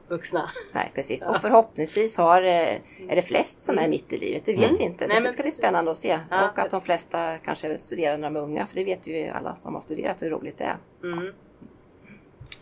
vuxna. 0.09 0.49
Nej, 0.73 0.93
precis. 0.95 1.23
Och 1.27 1.37
förhoppningsvis 1.37 2.17
har, 2.19 2.43
eh, 2.43 2.75
är 3.09 3.17
det 3.17 3.23
flest 3.23 3.61
som 3.61 3.79
är 3.79 3.89
mitt 3.89 4.13
i 4.13 4.19
livet. 4.19 4.45
Det 4.45 4.53
vet 4.53 4.81
vi 4.81 4.85
inte. 4.85 5.07
Nej, 5.07 5.17
Det 5.17 5.23
men 5.23 5.33
ska 5.33 5.43
bli 5.43 5.53
spännande 5.53 5.91
att 5.91 5.97
se. 5.97 6.21
Ja. 6.31 6.51
Och 6.51 6.59
att 6.59 6.71
de 6.71 6.81
flesta 6.81 7.39
kanske 7.39 7.79
studerar 7.79 8.19
när 8.19 8.31
de 8.31 8.37
är 8.37 8.41
unga. 8.41 8.67
För 8.67 8.77
det 8.77 8.85
vet 8.85 9.07
ju 9.07 9.29
alla 9.29 9.57
som 9.57 9.75
har 9.75 9.81
studerat 9.81 10.23
hur 10.23 10.31
roligt 10.31 10.59
det 10.59 10.65
är. 10.65 10.77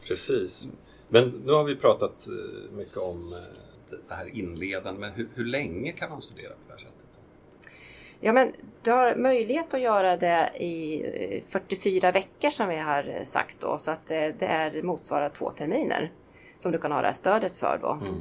Precis. 0.08 0.68
Men 1.12 1.42
nu 1.46 1.52
har 1.52 1.64
vi 1.64 1.76
pratat 1.76 2.26
eh, 2.28 2.76
mycket 2.76 2.96
om 2.96 3.32
eh, 3.32 3.38
det- 3.90 4.14
här 4.14 4.26
inledande, 4.38 5.00
men 5.00 5.12
hur, 5.12 5.28
hur 5.34 5.44
länge 5.44 5.92
kan 5.92 6.10
man 6.10 6.20
studera 6.22 6.48
på 6.50 6.56
det 6.66 6.72
här 6.72 6.78
sättet? 6.78 6.92
Ja, 8.20 8.32
men 8.32 8.52
du 8.82 8.90
har 8.90 9.16
möjlighet 9.16 9.74
att 9.74 9.80
göra 9.80 10.16
det 10.16 10.50
i 10.58 11.02
eh, 11.38 11.42
44 11.46 12.12
veckor 12.12 12.50
som 12.50 12.68
vi 12.68 12.76
har 12.76 13.08
eh, 13.18 13.24
sagt 13.24 13.60
då. 13.60 13.78
Så 13.78 13.90
att 13.90 14.10
eh, 14.10 14.16
det 14.38 14.46
är 14.46 14.82
motsvarar 14.82 15.28
två 15.28 15.50
terminer 15.50 16.12
som 16.58 16.72
du 16.72 16.78
kan 16.78 16.92
ha 16.92 17.00
det 17.00 17.06
här 17.06 17.14
stödet 17.14 17.56
för 17.56 17.78
då. 17.82 17.88
eh, 18.06 18.12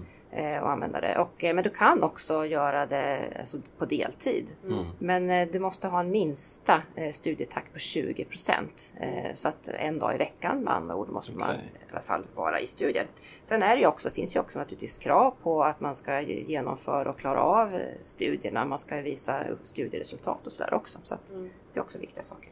Och 0.61 0.71
använda 0.71 1.01
det. 1.01 1.17
Och, 1.17 1.43
eh, 1.43 1.53
men 1.55 1.63
du 1.63 1.69
kan 1.69 2.03
också 2.03 2.45
göra 2.45 2.85
det 2.85 3.19
alltså, 3.39 3.57
på 3.77 3.85
deltid. 3.85 4.55
Men 4.99 5.29
eh, 5.29 5.47
du 5.51 5.59
måste 5.59 5.87
ha 5.87 5.99
en 5.99 6.11
minsta 6.11 6.81
eh, 6.95 7.11
studietakt 7.11 7.73
på 7.73 7.79
20 7.79 8.25
procent. 8.25 8.93
Eh, 8.99 9.33
så 9.33 9.47
att 9.47 9.67
en 9.67 9.99
dag 9.99 10.15
i 10.15 10.17
veckan 10.17 10.63
med 10.63 10.73
andra 10.73 10.95
ord 10.95 11.09
måste 11.09 11.31
man 11.31 11.49
Okej. 11.49 11.71
i 11.89 11.91
alla 11.91 12.01
fall 12.01 12.25
vara 12.35 12.59
i 12.59 12.67
studier. 12.67 13.07
Sen 13.43 13.63
är 13.63 13.75
det 13.75 13.81
ju 13.81 13.87
också, 13.87 14.09
finns 14.09 14.35
ju 14.35 14.39
också 14.39 14.59
naturligtvis 14.59 14.97
krav 14.97 15.35
på 15.43 15.63
att 15.63 15.79
man 15.79 15.95
ska 15.95 16.21
ge- 16.21 16.43
genomföra 16.47 17.09
och 17.09 17.19
klara 17.19 17.41
av 17.41 17.73
eh, 17.73 17.79
studierna. 18.01 18.65
Man 18.65 18.79
ska 18.79 18.95
visa 19.01 19.43
studieresultat 19.63 20.45
och 20.47 20.51
sådär 20.53 20.73
också. 20.73 20.99
Så 21.03 21.13
att 21.13 21.33
det 21.73 21.79
är 21.79 21.83
också 21.83 21.99
viktiga 21.99 22.23
saker. 22.23 22.51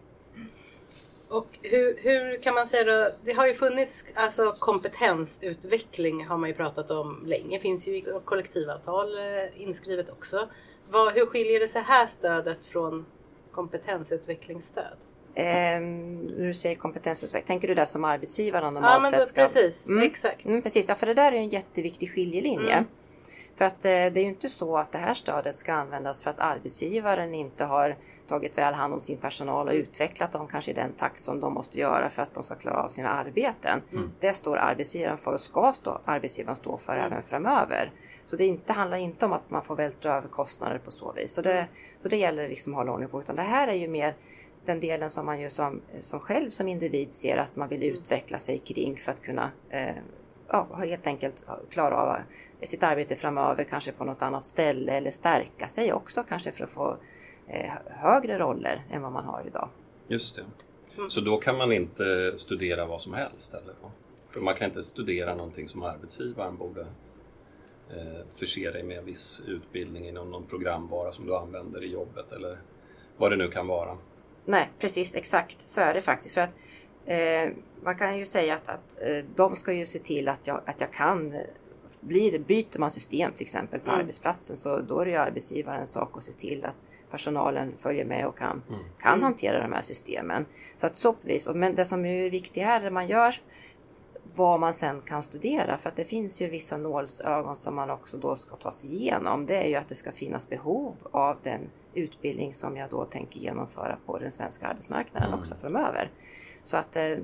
Och 1.30 1.48
hur, 1.62 1.98
hur 2.04 2.38
kan 2.38 2.54
man 2.54 2.68
säga 2.68 2.84
då? 2.84 3.10
Det 3.24 3.34
har 3.34 3.48
ju 3.48 3.54
funnits 3.54 4.06
alltså 4.14 4.56
kompetensutveckling 4.60 6.26
har 6.26 6.38
man 6.38 6.50
ju 6.50 6.56
pratat 6.56 6.92
om 6.92 7.24
länge. 7.26 7.60
Finns 7.60 7.88
ju 7.88 7.98
i 7.98 8.06
kollektivavtal 8.26 9.18
eh, 9.18 9.62
inskrivet 9.62 10.10
också. 10.10 10.50
Vad, 10.92 11.14
hur 11.14 11.26
skiljer 11.26 11.60
det 11.60 11.68
sig 11.68 11.82
här 11.82 12.08
stödet 12.08 12.66
från 12.66 13.06
kompetensutvecklingsstöd? 13.52 14.98
När 15.36 16.48
du 16.48 16.54
säger 16.54 16.76
kompetensutveckling, 16.76 17.48
tänker 17.48 17.68
du 17.68 17.76
det 17.76 17.86
som 17.86 18.04
arbetsgivaren 18.04 18.64
Ja 18.64 18.72
normalt 18.72 19.02
men 19.02 19.12
då, 19.12 19.18
sett 19.18 19.28
ska... 19.28 19.42
precis, 19.42 19.90
Mm. 19.90 20.04
exakt. 20.04 20.46
Mm, 20.46 20.62
precis, 20.62 20.90
ja, 20.90 20.96
för 20.96 21.06
det 21.08 21.14
där 21.14 21.32
är 21.32 21.36
en 21.36 21.50
jätteviktig 21.50 22.12
skiljelinje. 22.12 22.74
Mm. 22.74 22.86
För 23.60 23.66
att 23.66 23.86
eh, 23.86 23.90
det 23.90 24.18
är 24.18 24.22
ju 24.22 24.30
inte 24.30 24.50
så 24.50 24.78
att 24.78 24.92
det 24.92 24.98
här 24.98 25.14
stödet 25.14 25.58
ska 25.58 25.74
användas 25.74 26.22
för 26.22 26.30
att 26.30 26.40
arbetsgivaren 26.40 27.36
inte 27.36 27.66
har 27.66 27.98
tagit 28.28 28.58
väl 28.58 28.74
hand 28.74 28.94
om 28.94 29.02
sin 29.02 29.18
personal 29.18 29.68
och 29.68 29.74
utvecklat 29.74 30.32
dem 30.32 30.48
kanske 30.48 30.72
i 30.72 30.74
den 30.74 30.94
takt 30.94 31.20
som 31.20 31.40
de 31.40 31.54
måste 31.54 31.80
göra 31.80 32.10
för 32.10 32.22
att 32.22 32.34
de 32.34 32.44
ska 32.44 32.56
klara 32.56 32.84
av 32.84 32.90
sina 32.90 33.10
arbeten. 33.10 33.82
Mm. 33.92 34.12
Det 34.20 34.34
står 34.34 34.58
arbetsgivaren 34.58 35.18
för 35.18 35.34
och 35.34 35.42
ska 35.42 35.74
stå, 35.74 36.02
arbetsgivaren 36.06 36.56
stå 36.56 36.78
för 36.78 36.94
Mm. 36.94 37.06
även 37.06 37.24
framöver. 37.24 37.92
Så 38.26 38.36
det 38.36 38.46
inte, 38.46 38.74
handlar 38.74 38.98
inte 38.98 39.26
om 39.26 39.34
att 39.34 39.50
man 39.50 39.62
får 39.62 39.76
vältra 39.76 40.14
över 40.18 40.28
kostnader 40.30 40.78
på 40.78 40.92
så 40.92 41.14
vis. 41.14 41.34
Så 41.34 41.42
Mm. 41.42 41.56
det, 41.56 41.68
så 42.00 42.08
det 42.08 42.18
gäller 42.18 42.50
liksom 42.50 42.74
att 42.74 42.78
hålla 42.78 42.92
ordning 42.92 43.10
på. 43.10 43.20
Utan 43.20 43.36
det 43.36 43.42
här 43.42 43.68
är 43.68 43.76
ju 43.76 43.88
mer 43.88 44.16
den 44.66 44.80
delen 44.80 45.10
som 45.10 45.26
man 45.26 45.42
ju 45.42 45.50
som, 45.50 45.82
som 46.00 46.20
själv 46.20 46.50
som 46.50 46.68
individ 46.68 47.14
ser 47.14 47.38
att 47.38 47.56
man 47.56 47.68
vill 47.70 47.84
utveckla 47.84 48.40
sig 48.40 48.58
kring 48.58 48.98
för 48.98 49.12
att 49.12 49.22
kunna 49.22 49.52
eh, 49.70 49.96
ja, 50.52 50.76
helt 50.80 51.08
enkelt 51.08 51.44
klara 51.70 51.96
av 51.98 52.18
sitt 52.64 52.84
arbete 52.84 53.16
framöver, 53.16 53.64
kanske 53.64 53.92
på 53.92 54.04
något 54.06 54.22
annat 54.22 54.48
ställe 54.48 54.92
eller 54.92 55.12
stärka 55.12 55.68
sig 55.68 55.94
också 55.94 56.24
kanske 56.24 56.52
för 56.52 56.64
att 56.64 56.70
få 56.72 56.98
eh, 57.48 57.72
högre 57.86 58.38
roller 58.40 58.86
än 58.92 59.02
vad 59.02 59.12
man 59.12 59.26
har 59.26 59.44
idag. 59.48 59.70
Just 60.08 60.36
det. 60.36 60.44
Som- 60.88 61.10
Så 61.10 61.22
då 61.22 61.38
kan 61.38 61.58
man 61.58 61.72
inte 61.72 62.34
studera 62.38 62.86
vad 62.86 63.02
som 63.02 63.14
helst? 63.14 63.54
Eller? 63.54 63.76
För 64.34 64.42
man 64.42 64.56
kan 64.56 64.68
inte 64.68 64.84
studera 64.84 65.36
någonting 65.36 65.68
som 65.68 65.84
arbetsgivaren 65.84 66.58
borde 66.58 66.82
eh, 67.90 68.26
förse 68.36 68.72
dig 68.72 68.84
med 68.84 68.98
en 68.98 69.06
viss 69.06 69.42
utbildning 69.48 70.08
inom 70.08 70.32
någon 70.32 70.46
programvara 70.46 71.12
som 71.12 71.26
du 71.26 71.36
använder 71.36 71.84
i 71.84 71.88
jobbet 71.92 72.32
eller 72.32 72.62
vad 73.18 73.32
det 73.32 73.38
nu 73.38 73.48
kan 73.48 73.68
vara. 73.68 73.98
Nej, 74.46 74.70
precis 74.80 75.16
exakt 75.16 75.70
så 75.70 75.82
är 75.82 75.94
det 75.94 76.02
faktiskt. 76.02 76.34
För 76.36 76.42
att 76.42 76.50
eh, 77.16 77.50
Man 77.84 77.96
kan 77.96 78.18
ju 78.18 78.26
säga 78.26 78.56
att, 78.56 78.68
att 78.68 78.98
eh, 79.02 79.26
de 79.36 79.56
ska 79.56 79.74
ju 79.74 79.86
se 79.86 80.00
till 80.00 80.30
att 80.30 80.48
jag, 80.48 80.62
att 80.66 80.82
jag 80.82 80.94
kan 80.94 81.34
eh, 81.34 81.40
blir, 82.02 82.40
byter 82.40 82.80
man 82.80 82.92
system 82.92 83.32
till 83.34 83.42
exempel 83.44 83.80
på 83.80 83.90
Mm. 83.90 84.00
arbetsplatsen 84.02 84.58
så 84.58 84.80
då 84.82 85.00
är 85.00 85.06
det 85.06 85.12
ju 85.12 85.18
arbetsgivarens 85.18 85.92
sak 85.92 86.18
att 86.18 86.24
se 86.24 86.34
till 86.34 86.66
att 86.66 86.76
personalen 87.12 87.74
följer 87.78 88.06
med 88.06 88.26
och 88.26 88.38
kan, 88.38 88.62
kan 89.00 89.24
hantera 89.24 89.62
de 89.62 89.74
här 89.74 89.82
systemen. 89.82 90.46
Så 90.78 90.86
att 90.86 90.96
så 90.96 91.16
vis, 91.22 91.50
men 91.54 91.76
det 91.76 91.86
som 91.86 92.06
är 92.06 92.30
viktigt 92.30 92.64
är 92.64 92.82
när 92.82 92.90
man 92.92 93.08
gör 93.08 93.36
vad 94.36 94.60
man 94.60 94.74
sen 94.74 95.02
kan 95.02 95.24
studera 95.24 95.78
för 95.78 95.90
att 95.90 95.96
det 95.96 96.04
finns 96.04 96.42
ju 96.42 96.50
vissa 96.50 96.78
nålsögon 96.78 97.56
som 97.56 97.76
man 97.76 97.90
också 97.90 98.18
då 98.18 98.36
ska 98.36 98.56
ta 98.56 98.72
sig 98.72 98.90
igenom. 98.96 99.46
Det 99.46 99.56
är 99.64 99.68
ju 99.68 99.76
att 99.76 99.88
det 99.88 99.96
ska 99.96 100.12
finnas 100.12 100.50
behov 100.50 100.96
av 101.12 101.38
den 101.44 101.70
utbildning 101.94 102.54
som 102.54 102.78
jag 102.78 102.90
då 102.90 103.06
tänker 103.06 103.40
genomföra 103.40 103.98
på 104.06 104.18
den 104.18 104.32
svenska 104.32 104.68
arbetsmarknaden 104.68 105.28
mm. 105.28 105.40
också 105.40 105.56
framöver. 105.56 106.12
Så 106.64 106.78
att 106.78 106.96
eh, 106.96 107.18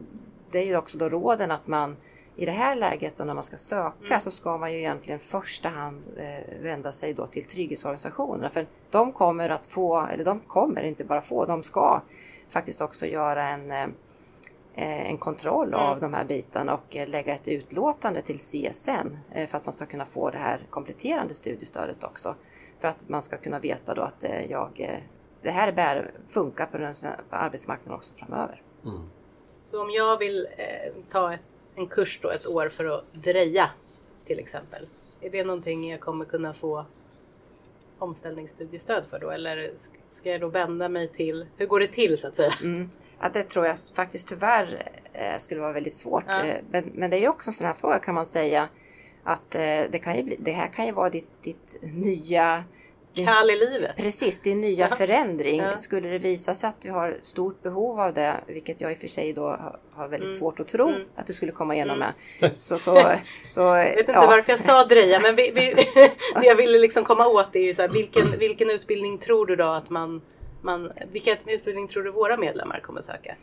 det 0.52 0.60
är 0.60 0.66
ju 0.66 0.78
också 0.78 0.98
då 0.98 1.10
råden 1.10 1.52
att 1.52 1.68
man 1.68 1.98
i 2.36 2.46
det 2.46 2.52
här 2.52 2.76
läget 2.76 3.20
och 3.20 3.28
när 3.28 3.34
man 3.34 3.44
ska 3.44 3.58
söka 3.58 4.08
mm. 4.08 4.22
så 4.22 4.32
ska 4.32 4.58
man 4.58 4.74
ju 4.74 4.78
egentligen 4.78 5.20
första 5.20 5.70
hand 5.70 6.08
eh, 6.18 6.62
vända 6.62 6.92
sig 6.92 7.14
då 7.14 7.28
till 7.28 7.46
trygghetsorganisationerna 7.46 8.50
för 8.50 8.68
de 8.90 9.12
kommer 9.12 9.50
att 9.50 9.66
få, 9.66 10.02
eller 10.02 10.26
de 10.26 10.40
kommer 10.40 10.84
inte 10.84 11.06
bara 11.06 11.22
få, 11.22 11.46
de 11.46 11.64
ska 11.64 12.02
faktiskt 12.50 12.82
också 12.82 13.06
göra 13.06 13.44
en 13.50 13.72
eh, 13.72 13.88
en 14.78 15.18
kontroll 15.18 15.68
mm. 15.68 15.80
av 15.80 16.00
de 16.00 16.14
här 16.14 16.26
bitarna 16.26 16.74
och 16.74 16.96
lägga 17.08 17.36
ett 17.36 17.48
utlåtande 17.48 18.22
till 18.22 18.38
CSN 18.40 19.18
för 19.48 19.58
att 19.58 19.66
man 19.66 19.74
ska 19.74 19.86
kunna 19.86 20.06
få 20.06 20.30
det 20.30 20.38
här 20.38 20.60
kompletterande 20.70 21.34
studiestödet 21.34 22.04
också. 22.04 22.36
För 22.80 22.88
att 22.88 23.10
man 23.10 23.22
ska 23.22 23.38
kunna 23.38 23.60
veta 23.60 23.94
då 23.94 24.02
att 24.02 24.26
jag, 24.50 25.02
det 25.42 25.52
här 25.52 25.72
bär, 25.72 26.12
funkar 26.28 26.66
på, 26.66 26.78
den, 26.78 26.94
på 27.30 27.36
arbetsmarknaden 27.36 27.94
också 27.94 28.14
framöver. 28.14 28.62
Mm. 28.86 29.06
Så 29.62 29.82
om 29.82 29.92
jag 29.92 30.18
vill 30.18 30.48
eh, 30.58 30.94
ta 31.10 31.34
ett, 31.34 31.42
en 31.76 31.88
kurs 31.88 32.20
då 32.22 32.30
ett 32.30 32.48
år 32.48 32.70
för 32.70 32.86
att 32.86 33.14
dreja 33.14 33.70
till 34.26 34.40
exempel. 34.40 34.86
Är 35.22 35.30
det 35.30 35.44
någonting 35.44 35.90
jag 35.90 36.00
kommer 36.00 36.26
kunna 36.26 36.54
få 36.54 36.86
omställningsstudiestöd 38.00 39.06
för 39.06 39.20
då? 39.20 39.30
Eller 39.30 39.72
ska 40.10 40.32
jag 40.32 40.42
då 40.42 40.48
vända 40.48 40.90
mig 40.90 41.08
till, 41.08 41.46
hur 41.58 41.66
går 41.66 41.80
det 41.80 41.88
till 41.88 42.18
så 42.18 42.28
att 42.28 42.36
säga? 42.36 42.54
Mm. 42.62 42.90
Ja, 43.22 43.30
det 43.34 43.44
tror 43.44 43.66
jag 43.66 43.78
faktiskt 43.96 44.28
tyvärr 44.28 44.92
eh, 45.14 45.38
skulle 45.38 45.62
vara 45.62 45.74
väldigt 45.74 45.94
svårt. 45.94 46.24
Ja. 46.28 46.46
Eh, 46.46 46.58
men, 46.70 46.92
men, 46.94 47.10
det 47.10 47.18
är 47.18 47.22
ju 47.22 47.30
också 47.30 47.50
en 47.50 47.54
sån 47.54 47.68
här 47.68 47.74
fråga 47.74 48.00
kan 48.00 48.16
man 48.16 48.26
säga 48.26 48.70
att 49.26 49.56
eh, 49.56 49.62
det, 49.90 50.02
kan 50.04 50.16
ju 50.16 50.24
bli, 50.24 50.36
det 50.40 50.52
här 50.52 50.68
kan 50.68 50.86
ju 50.86 50.92
vara 50.92 51.10
ditt, 51.10 51.44
ditt 51.44 51.80
nya 51.82 52.64
kall 53.16 53.50
i 53.50 53.56
livet. 53.56 53.98
Precis, 53.98 54.40
din 54.40 54.62
nya 54.62 54.88
ja. 54.90 54.96
förändring. 54.96 55.62
Ja. 55.62 55.78
Skulle 55.78 56.10
det 56.10 56.18
visa 56.18 56.54
sig 56.54 56.70
att 56.70 56.86
vi 56.86 56.90
har 56.90 57.18
stort 57.22 57.64
behov 57.64 58.00
av 58.00 58.14
det, 58.14 58.44
vilket 58.48 58.82
jag 58.82 58.92
i 58.92 58.96
och 58.96 58.98
för 58.98 59.08
sig 59.08 59.34
då 59.34 59.60
har 59.94 60.10
väldigt 60.10 60.30
mm. 60.30 60.38
svårt 60.38 60.60
att 60.60 60.68
tro 60.68 60.88
mm. 60.90 61.02
att 61.16 61.28
du 61.28 61.34
skulle 61.34 61.52
komma 61.52 61.76
igenom 61.76 62.02
mm. 62.02 62.14
med. 62.40 62.52
Så, 62.58 62.78
så, 62.78 63.12
så, 63.50 63.62
jag 63.62 63.84
vet 63.84 64.00
inte 64.00 64.12
ja. 64.12 64.26
varför 64.28 64.52
jag 64.52 64.60
sa 64.60 64.86
dreja, 64.86 65.20
men 65.20 65.36
vi, 65.36 65.52
vi, 65.52 65.74
det 66.42 66.46
jag 66.46 66.56
ville 66.56 66.80
liksom 66.80 67.04
komma 67.04 67.28
åt 67.28 67.56
är 67.56 67.60
ju 67.60 67.74
så 67.74 67.82
här, 67.82 67.90
vilken, 67.90 68.40
vilken 68.40 68.70
utbildning 68.70 69.18
tror 69.18 69.46
du 69.46 69.56
då 69.56 69.68
att 69.68 69.90
man, 69.90 70.22
man 70.66 70.92
vilken 71.12 71.38
utbildning 71.46 71.88
tror 71.88 72.04
du 72.04 72.12
våra 72.12 72.38
medlemmar 72.38 72.80
kommer 72.80 73.02
söka? 73.02 73.36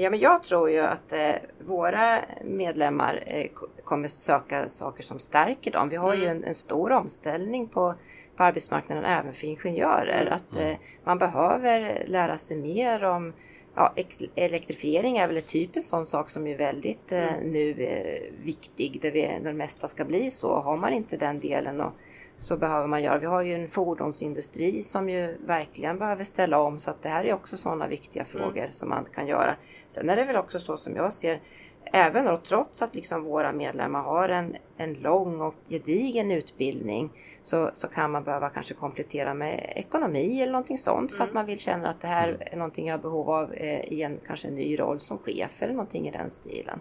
Ja, 0.00 0.10
men 0.10 0.18
jag 0.20 0.42
tror 0.42 0.70
ju 0.70 0.78
att 0.78 1.12
eh, 1.12 1.34
våra 1.60 2.20
medlemmar 2.44 3.22
eh, 3.26 3.46
kommer 3.84 4.08
söka 4.08 4.68
saker 4.68 5.02
som 5.02 5.18
stärker 5.18 5.70
dem. 5.70 5.88
Vi 5.88 5.96
har 5.96 6.14
mm. 6.14 6.24
ju 6.24 6.30
en, 6.30 6.44
en, 6.44 6.54
stor 6.54 6.92
omställning 6.92 7.68
på, 7.68 7.94
på 8.36 8.42
arbetsmarknaden 8.42 9.04
även 9.04 9.32
för 9.32 9.46
ingenjörer. 9.46 10.20
Mm. 10.20 10.32
Att 10.32 10.56
eh, 10.56 10.76
man 11.04 11.18
behöver 11.18 12.02
lära 12.06 12.38
sig 12.38 12.56
mer 12.56 13.04
om 13.04 13.32
ja, 13.74 13.94
elektrifiering 14.34 15.18
är 15.18 15.26
väl 15.26 15.36
ett 15.36 15.48
typiskt 15.48 15.90
sån 15.90 16.06
sak 16.06 16.30
som 16.30 16.46
är 16.46 16.56
väldigt 16.56 17.12
eh, 17.12 17.38
mm. 17.38 17.52
nu 17.52 17.70
eh, 17.70 18.44
viktig, 18.44 18.98
där, 19.02 19.10
vi, 19.10 19.20
där 19.20 19.50
det 19.50 19.52
mesta 19.52 19.88
ska 19.88 20.04
bli 20.04 20.30
så. 20.30 20.60
Har 20.60 20.76
man 20.76 20.92
inte 20.92 21.16
den 21.16 21.40
delen 21.40 21.80
och 21.80 21.92
så 22.38 22.56
behöver 22.56 22.86
man 22.86 23.02
göra. 23.02 23.18
Vi 23.18 23.26
har 23.26 23.42
ju 23.42 23.54
en 23.54 23.68
fordonsindustri 23.68 24.82
som 24.82 25.08
ju 25.08 25.36
verkligen 25.46 25.98
behöver 25.98 26.24
ställa 26.24 26.60
om 26.60 26.78
så 26.78 26.90
att 26.90 27.02
det 27.02 27.08
här 27.08 27.24
är 27.24 27.32
också 27.32 27.56
sådana 27.56 27.88
viktiga 27.88 28.22
mm. 28.22 28.26
frågor 28.26 28.58
mm. 28.58 28.72
som 28.72 28.88
man 28.88 29.04
kan 29.14 29.26
göra. 29.26 29.56
Sen 29.88 30.10
är 30.10 30.16
det 30.16 30.24
väl 30.24 30.36
också 30.36 30.60
så 30.60 30.76
som 30.76 30.96
jag 30.96 31.12
ser, 31.12 31.40
även 31.84 32.24
då, 32.24 32.36
trots 32.36 32.82
att 32.82 32.94
liksom 32.94 33.24
våra 33.24 33.52
medlemmar 33.52 34.02
har 34.02 34.28
en, 34.28 34.56
en 34.76 34.94
lång 34.94 35.40
och 35.40 35.54
gedigen 35.68 36.30
utbildning 36.30 37.12
så, 37.42 37.70
så 37.74 37.88
kan 37.88 38.10
man 38.10 38.24
behöva 38.24 38.48
kanske 38.48 38.74
komplettera 38.74 39.34
med 39.34 39.72
ekonomi 39.76 40.42
eller 40.42 40.52
någonting 40.52 40.78
sånt 40.78 41.10
mm. 41.10 41.16
för 41.16 41.24
att 41.24 41.30
mm. 41.30 41.34
man 41.34 41.46
vill 41.46 41.58
känna 41.58 41.88
att 41.88 42.00
det 42.00 42.08
här 42.08 42.28
mm. 42.28 42.40
är 42.40 42.56
någonting 42.56 42.86
jag 42.86 42.94
har 42.94 43.02
behov 43.02 43.30
av 43.30 43.52
eh, 43.52 43.80
i 43.80 44.02
en 44.02 44.18
kanske 44.26 44.50
ny 44.50 44.78
roll 44.78 45.00
som 45.00 45.18
chef 45.18 45.62
eller 45.62 45.74
någonting 45.74 46.08
i 46.08 46.10
den 46.10 46.30
stilen. 46.30 46.80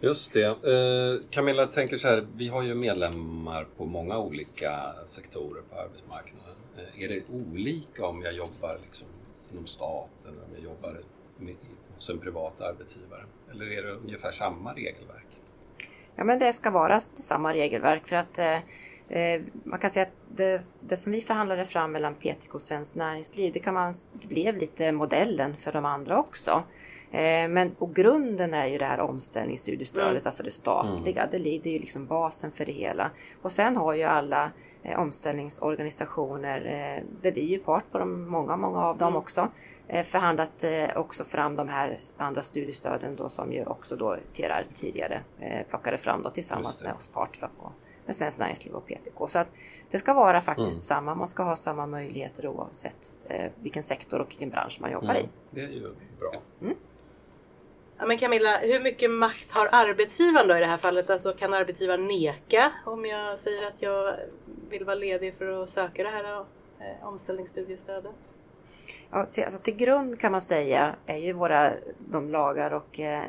Just 0.00 0.32
det. 0.32 0.44
Eh, 0.46 1.20
Camilla 1.30 1.66
tänker 1.66 1.96
så 1.96 2.08
här, 2.08 2.26
vi 2.36 2.48
har 2.48 2.62
ju 2.62 2.74
medlemmar 2.74 3.66
på 3.76 3.84
många 3.84 4.18
olika 4.18 4.94
sektorer 5.06 5.62
på 5.62 5.80
arbetsmarknaden. 5.80 6.54
Eh, 6.76 7.02
är 7.02 7.08
det 7.08 7.22
olika 7.30 8.06
om 8.06 8.22
jag 8.22 8.34
jobbar 8.34 8.78
liksom 8.82 9.06
inom 9.52 9.66
staten 9.66 10.32
eller 10.32 10.44
om 10.44 10.50
jag 10.54 10.64
jobbar 10.64 11.00
hos 11.94 12.10
en 12.10 12.18
privat 12.18 12.60
arbetsgivare? 12.60 13.22
Eller 13.50 13.66
är 13.72 13.82
det 13.82 13.92
ungefär 13.92 14.32
samma 14.32 14.74
regelverk? 14.74 15.26
Ja, 16.16 16.24
men 16.24 16.38
det 16.38 16.52
ska 16.52 16.70
vara 16.70 17.00
samma 17.00 17.54
regelverk 17.54 18.06
för 18.06 18.16
att 18.16 18.38
eh, 18.38 18.58
man 19.64 19.78
kan 19.78 19.90
säga 19.90 20.06
att 20.06 20.36
det, 20.36 20.62
det, 20.80 20.96
som 20.96 21.12
vi 21.12 21.20
förhandlade 21.20 21.64
fram 21.64 21.92
mellan 21.92 22.14
PTK 22.14 22.54
och 22.54 22.60
Svenskt 22.60 22.94
Näringsliv, 22.94 23.52
det, 23.52 23.58
kan 23.58 23.74
man, 23.74 23.94
det 24.12 24.28
blev 24.28 24.56
lite 24.56 24.92
modellen 24.92 25.56
för 25.56 25.72
de 25.72 25.84
andra 25.84 26.18
också. 26.18 26.62
Eh, 27.10 27.48
men 27.48 27.74
och 27.78 27.94
grunden 27.94 28.54
är 28.54 28.66
ju 28.66 28.78
det 28.78 28.84
här 28.84 29.00
omställningsstudiestödet, 29.00 30.10
mm. 30.10 30.22
alltså 30.24 30.42
det 30.42 30.50
statliga. 30.50 31.22
Mm. 31.22 31.42
Det, 31.42 31.58
det 31.62 31.70
är 31.70 31.72
ju 31.72 31.78
liksom 31.78 32.06
basen 32.06 32.50
för 32.50 32.66
det 32.66 32.72
hela. 32.72 33.10
Och 33.42 33.52
sen 33.52 33.76
har 33.76 33.94
ju 33.94 34.02
alla 34.02 34.50
eh, 34.82 34.98
omställningsorganisationer, 34.98 36.58
eh, 36.58 37.04
där 37.22 37.32
vi 37.32 37.40
är 37.40 37.48
ju 37.48 37.58
part 37.58 37.90
på 37.92 37.98
dem, 37.98 38.28
många, 38.28 38.56
många 38.56 38.78
av 38.78 38.98
dem 38.98 39.08
mm. 39.08 39.18
också, 39.18 39.48
eh, 39.88 40.04
förhandlat 40.04 40.64
eh, 40.64 40.96
också 40.96 41.24
fram 41.24 41.56
de 41.56 41.68
här 41.68 41.96
andra 42.16 42.42
studiestöden 42.42 43.16
då 43.16 43.28
som 43.28 43.52
ju 43.52 43.64
också 43.64 43.96
då 43.96 44.16
TRR 44.32 44.64
tidigare 44.74 45.20
eh, 45.40 45.66
plockade 45.66 45.98
fram 45.98 46.22
då 46.22 46.30
tillsammans 46.30 46.82
med 46.82 46.94
oss 46.94 47.08
parter 47.08 47.50
på 47.60 47.72
med 48.06 48.16
Svenskt 48.16 48.40
Näringsliv 48.40 48.74
och 48.74 48.86
PTK. 48.86 49.28
Så 49.28 49.38
att 49.38 49.48
det 49.90 49.98
ska 49.98 50.14
vara 50.14 50.40
faktiskt 50.40 50.76
mm. 50.76 50.82
samma, 50.82 51.14
man 51.14 51.28
ska 51.28 51.42
ha 51.42 51.56
samma 51.56 51.86
möjligheter 51.86 52.46
oavsett 52.46 53.18
eh, 53.28 53.52
vilken 53.62 53.82
sektor 53.82 54.20
och 54.20 54.28
vilken 54.28 54.50
bransch 54.50 54.78
man 54.80 54.92
jobbar 54.92 55.10
mm. 55.10 55.22
i. 55.22 55.28
Det 55.50 55.60
är 55.60 55.68
ju 55.68 55.80
bra. 56.18 56.32
Mm. 56.60 56.76
Ja, 57.98 58.06
men 58.06 58.18
Camilla, 58.18 58.58
hur 58.58 58.80
mycket 58.80 59.10
makt 59.10 59.52
har 59.52 59.68
arbetsgivaren 59.72 60.48
då 60.48 60.56
i 60.56 60.60
det 60.60 60.66
här 60.66 60.76
fallet? 60.76 61.10
Alltså 61.10 61.32
kan 61.32 61.54
arbetsgivaren 61.54 62.06
neka 62.06 62.72
om 62.86 63.04
jag 63.04 63.38
säger 63.38 63.62
att 63.62 63.82
jag 63.82 64.14
vill 64.70 64.84
vara 64.84 64.94
ledig 64.94 65.34
för 65.34 65.62
att 65.62 65.70
söka 65.70 66.02
det 66.02 66.08
här 66.08 66.40
eh, 66.80 67.08
omställningsstudiestödet? 67.08 68.32
Ja, 69.10 69.24
till, 69.24 69.44
alltså 69.44 69.62
till 69.62 69.76
grund 69.76 70.20
kan 70.20 70.32
man 70.32 70.42
säga 70.42 70.96
är 71.06 71.16
ju 71.16 71.32
våra 71.32 71.72
de 71.98 72.28
lagar 72.28 72.70
och 72.70 73.00
eh, 73.00 73.22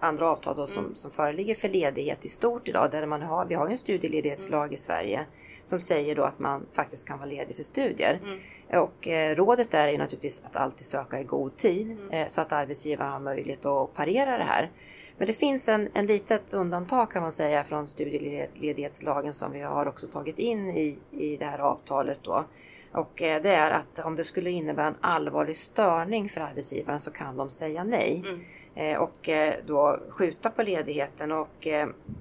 andra 0.00 0.30
avtal 0.30 0.56
då 0.56 0.66
som, 0.66 0.84
mm. 0.84 0.94
som 0.94 1.10
föreligger 1.10 1.54
för 1.54 1.68
ledighet 1.68 2.24
i 2.24 2.28
stort 2.28 2.68
idag. 2.68 2.90
Där 2.90 3.06
man 3.06 3.22
har, 3.22 3.46
vi 3.46 3.54
har 3.54 3.66
ju 3.66 3.72
en 3.72 3.78
studieledighetslag 3.78 4.72
i 4.72 4.76
Sverige 4.76 5.26
som 5.64 5.80
säger 5.80 6.16
då 6.16 6.22
att 6.22 6.38
man 6.38 6.66
faktiskt 6.72 7.08
kan 7.08 7.18
vara 7.18 7.28
ledig 7.28 7.56
för 7.56 7.62
studier. 7.62 8.20
Mm. 8.22 8.82
Och 8.82 9.08
eh, 9.08 9.36
rådet 9.36 9.70
där 9.70 9.86
är 9.86 9.92
ju 9.92 9.98
naturligtvis 9.98 10.40
att 10.44 10.56
alltid 10.56 10.86
söka 10.86 11.20
i 11.20 11.24
god 11.24 11.56
tid 11.56 11.90
mm. 11.90 12.10
eh, 12.10 12.28
så 12.28 12.40
att 12.40 12.52
arbetsgivaren 12.52 13.12
har 13.12 13.20
möjlighet 13.20 13.66
att 13.66 13.94
parera 13.94 14.38
det 14.38 14.44
här. 14.44 14.70
Men 15.18 15.26
det 15.26 15.32
finns 15.32 15.68
en, 15.68 15.88
en 15.94 16.06
litet 16.06 16.54
undantag 16.54 17.10
kan 17.10 17.22
man 17.22 17.32
säga 17.32 17.64
från 17.64 17.86
studieledighetslagen 17.86 19.34
som 19.34 19.52
vi 19.52 19.60
har 19.60 19.86
också 19.86 20.06
tagit 20.06 20.38
in 20.38 20.68
i, 20.68 20.98
i 21.10 21.36
det 21.36 21.44
här 21.44 21.58
avtalet 21.58 22.20
då. 22.22 22.44
Och 22.92 23.22
eh, 23.22 23.42
det 23.42 23.50
är 23.50 23.70
att 23.70 23.98
om 23.98 24.16
det 24.16 24.24
skulle 24.24 24.50
innebära 24.50 24.86
en 24.86 24.96
allvarlig 25.00 25.56
störning 25.56 26.28
för 26.28 26.40
arbetsgivaren 26.40 27.00
så 27.00 27.10
kan 27.10 27.36
de 27.36 27.50
säga 27.50 27.84
nej. 27.84 28.24
Mm. 28.26 28.40
Eh, 28.74 29.02
och 29.02 29.28
eh, 29.28 29.54
då 29.66 30.00
skjuta 30.10 30.50
på 30.50 30.62
ledigheten 30.62 31.32
och 31.32 31.66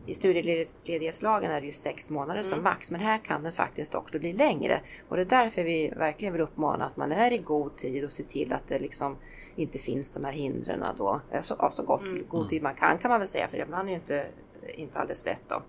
i 0.05 0.13
studieledighetslagen 0.13 1.51
är 1.51 1.61
det 1.61 1.67
ju 1.67 1.73
sex 1.73 2.09
månader 2.09 2.41
som 2.41 2.59
mm. 2.59 2.63
max 2.63 2.91
men 2.91 3.01
här 3.01 3.17
kan 3.17 3.43
den 3.43 3.51
faktiskt 3.51 3.95
också 3.95 4.19
bli 4.19 4.33
längre. 4.33 4.81
Och 5.09 5.15
det 5.15 5.21
är 5.21 5.25
därför 5.25 5.63
vi 5.63 5.93
verkligen 5.97 6.33
vill 6.33 6.41
uppmana 6.41 6.85
att 6.85 6.97
man 6.97 7.11
är 7.11 7.33
i 7.33 7.37
god 7.37 7.75
tid 7.75 8.03
och 8.03 8.11
ser 8.11 8.23
till 8.23 8.53
att 8.53 8.67
det 8.67 8.79
liksom 8.79 9.17
inte 9.55 9.79
finns 9.79 10.11
de 10.11 10.25
här 10.25 10.31
hindren 10.31 10.83
då. 10.97 11.21
Så, 11.41 11.69
så 11.71 11.83
gott, 11.83 12.01
mm. 12.01 12.25
god 12.27 12.49
tid 12.49 12.63
man 12.63 12.75
kan 12.75 12.97
kan 12.97 13.09
man 13.11 13.19
väl 13.19 13.27
säga 13.27 13.47
för 13.47 13.57
ibland 13.57 13.87
är 13.87 13.91
ju 13.91 13.95
inte, 13.95 14.27
inte 14.75 14.99
alldeles 14.99 15.25
lätt 15.25 15.43
då. 15.47 15.61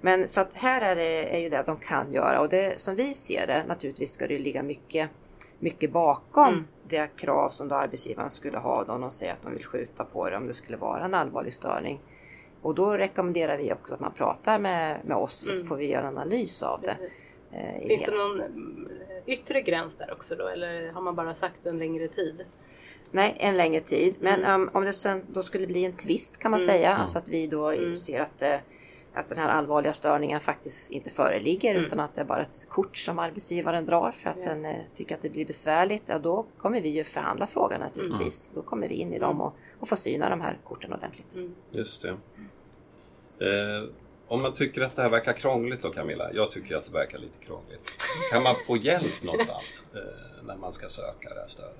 Men 0.00 0.28
så 0.28 0.40
att 0.40 0.54
här 0.54 0.80
är 0.80 0.96
det 0.96 1.36
är 1.36 1.38
ju 1.38 1.48
det 1.48 1.62
de 1.66 1.76
kan 1.76 2.12
göra 2.12 2.40
och 2.40 2.48
det 2.48 2.80
som 2.80 2.96
vi 2.96 3.14
ser 3.14 3.46
det 3.46 3.64
naturligtvis 3.68 4.12
ska 4.12 4.26
det 4.26 4.38
ligga 4.38 4.62
mycket, 4.62 5.10
mycket 5.58 5.92
bakom 5.92 6.48
mm. 6.48 6.66
det 6.88 7.16
krav 7.16 7.48
som 7.48 7.68
då 7.68 7.74
arbetsgivaren 7.74 8.30
skulle 8.30 8.58
ha 8.58 8.84
då 8.84 8.98
de 8.98 9.10
säger 9.10 9.32
att 9.32 9.42
de 9.42 9.52
vill 9.52 9.64
skjuta 9.64 10.04
på 10.04 10.30
det 10.30 10.36
om 10.36 10.46
det 10.46 10.54
skulle 10.54 10.76
vara 10.76 11.04
en 11.04 11.14
allvarlig 11.14 11.52
störning. 11.52 12.00
Och 12.62 12.74
då 12.74 12.96
rekommenderar 12.96 13.58
vi 13.58 13.72
också 13.72 13.94
att 13.94 14.00
man 14.00 14.12
pratar 14.12 14.58
med, 14.58 15.00
med 15.04 15.16
oss 15.16 15.44
för 15.44 15.52
att 15.52 15.58
mm. 15.58 15.68
få 15.68 15.74
vi 15.74 15.90
göra 15.90 16.08
en 16.08 16.18
analys 16.18 16.62
av 16.62 16.80
det. 16.80 16.96
Eh, 17.52 17.88
Finns 17.88 18.02
det 18.02 18.16
någon 18.16 18.42
yttre 19.26 19.60
gräns 19.60 19.96
där 19.96 20.12
också 20.12 20.34
då 20.34 20.48
eller 20.48 20.92
har 20.92 21.02
man 21.02 21.14
bara 21.14 21.34
sagt 21.34 21.66
en 21.66 21.78
längre 21.78 22.08
tid? 22.08 22.44
Nej, 23.10 23.36
en 23.38 23.56
längre 23.56 23.80
tid. 23.80 24.14
Men 24.20 24.44
mm. 24.44 24.60
um, 24.60 24.70
om 24.72 24.84
det 24.84 24.92
sen 24.92 25.24
då 25.32 25.42
skulle 25.42 25.66
bli 25.66 25.84
en 25.84 25.92
tvist 25.92 26.38
kan 26.38 26.50
man 26.50 26.60
mm. 26.60 26.72
säga, 26.72 26.96
alltså 26.96 27.18
att 27.18 27.28
vi 27.28 27.46
då 27.46 27.70
mm. 27.70 27.96
ser 27.96 28.20
att 28.20 28.42
eh, 28.42 28.54
att 29.18 29.28
den 29.28 29.38
här 29.38 29.48
allvarliga 29.48 29.92
störningen 29.94 30.40
faktiskt 30.40 30.90
inte 30.90 31.10
föreligger 31.10 31.70
Mm. 31.70 31.84
utan 31.86 32.00
att 32.00 32.14
det 32.14 32.20
är 32.20 32.24
bara 32.24 32.42
ett 32.42 32.68
kort 32.68 32.96
som 32.96 33.18
arbetsgivaren 33.18 33.84
drar 33.84 34.12
för 34.12 34.30
att 34.30 34.36
Ja. 34.36 34.44
den 34.48 34.64
eh, 34.64 34.76
tycker 34.94 35.14
att 35.14 35.22
det 35.22 35.30
blir 35.30 35.46
besvärligt. 35.46 36.08
Ja, 36.08 36.18
då 36.18 36.46
kommer 36.58 36.80
vi 36.80 36.88
ju 36.88 37.04
förhandla 37.04 37.46
frågan 37.46 37.80
naturligtvis. 37.80 38.50
Mm. 38.50 38.54
Då 38.62 38.68
kommer 38.68 38.88
vi 38.88 38.94
in 38.94 39.12
i 39.14 39.18
dem 39.18 39.40
och, 39.40 39.54
och 39.80 39.88
får 39.88 39.96
syna 39.96 40.30
de 40.30 40.40
här 40.40 40.60
korten 40.64 40.92
ordentligt. 40.92 41.36
Just 41.70 42.02
det. 42.02 42.08
Eh, 43.46 43.88
om 44.28 44.42
man 44.42 44.52
tycker 44.52 44.80
att 44.80 44.96
det 44.96 45.02
här 45.02 45.10
verkar 45.10 45.32
krångligt 45.32 45.82
då 45.82 45.90
Camilla, 45.90 46.30
jag 46.32 46.50
tycker 46.50 46.76
att 46.76 46.84
det 46.84 46.92
verkar 46.92 47.18
lite 47.18 47.38
krångligt. 47.38 47.98
Kan 48.32 48.42
man 48.42 48.54
få 48.66 48.76
hjälp 48.76 49.22
någonstans 49.22 49.86
eh, 49.94 50.44
när 50.46 50.56
man 50.56 50.72
ska 50.72 50.88
söka 50.88 51.28
det 51.34 51.40
här 51.40 51.46
stödet? 51.46 51.76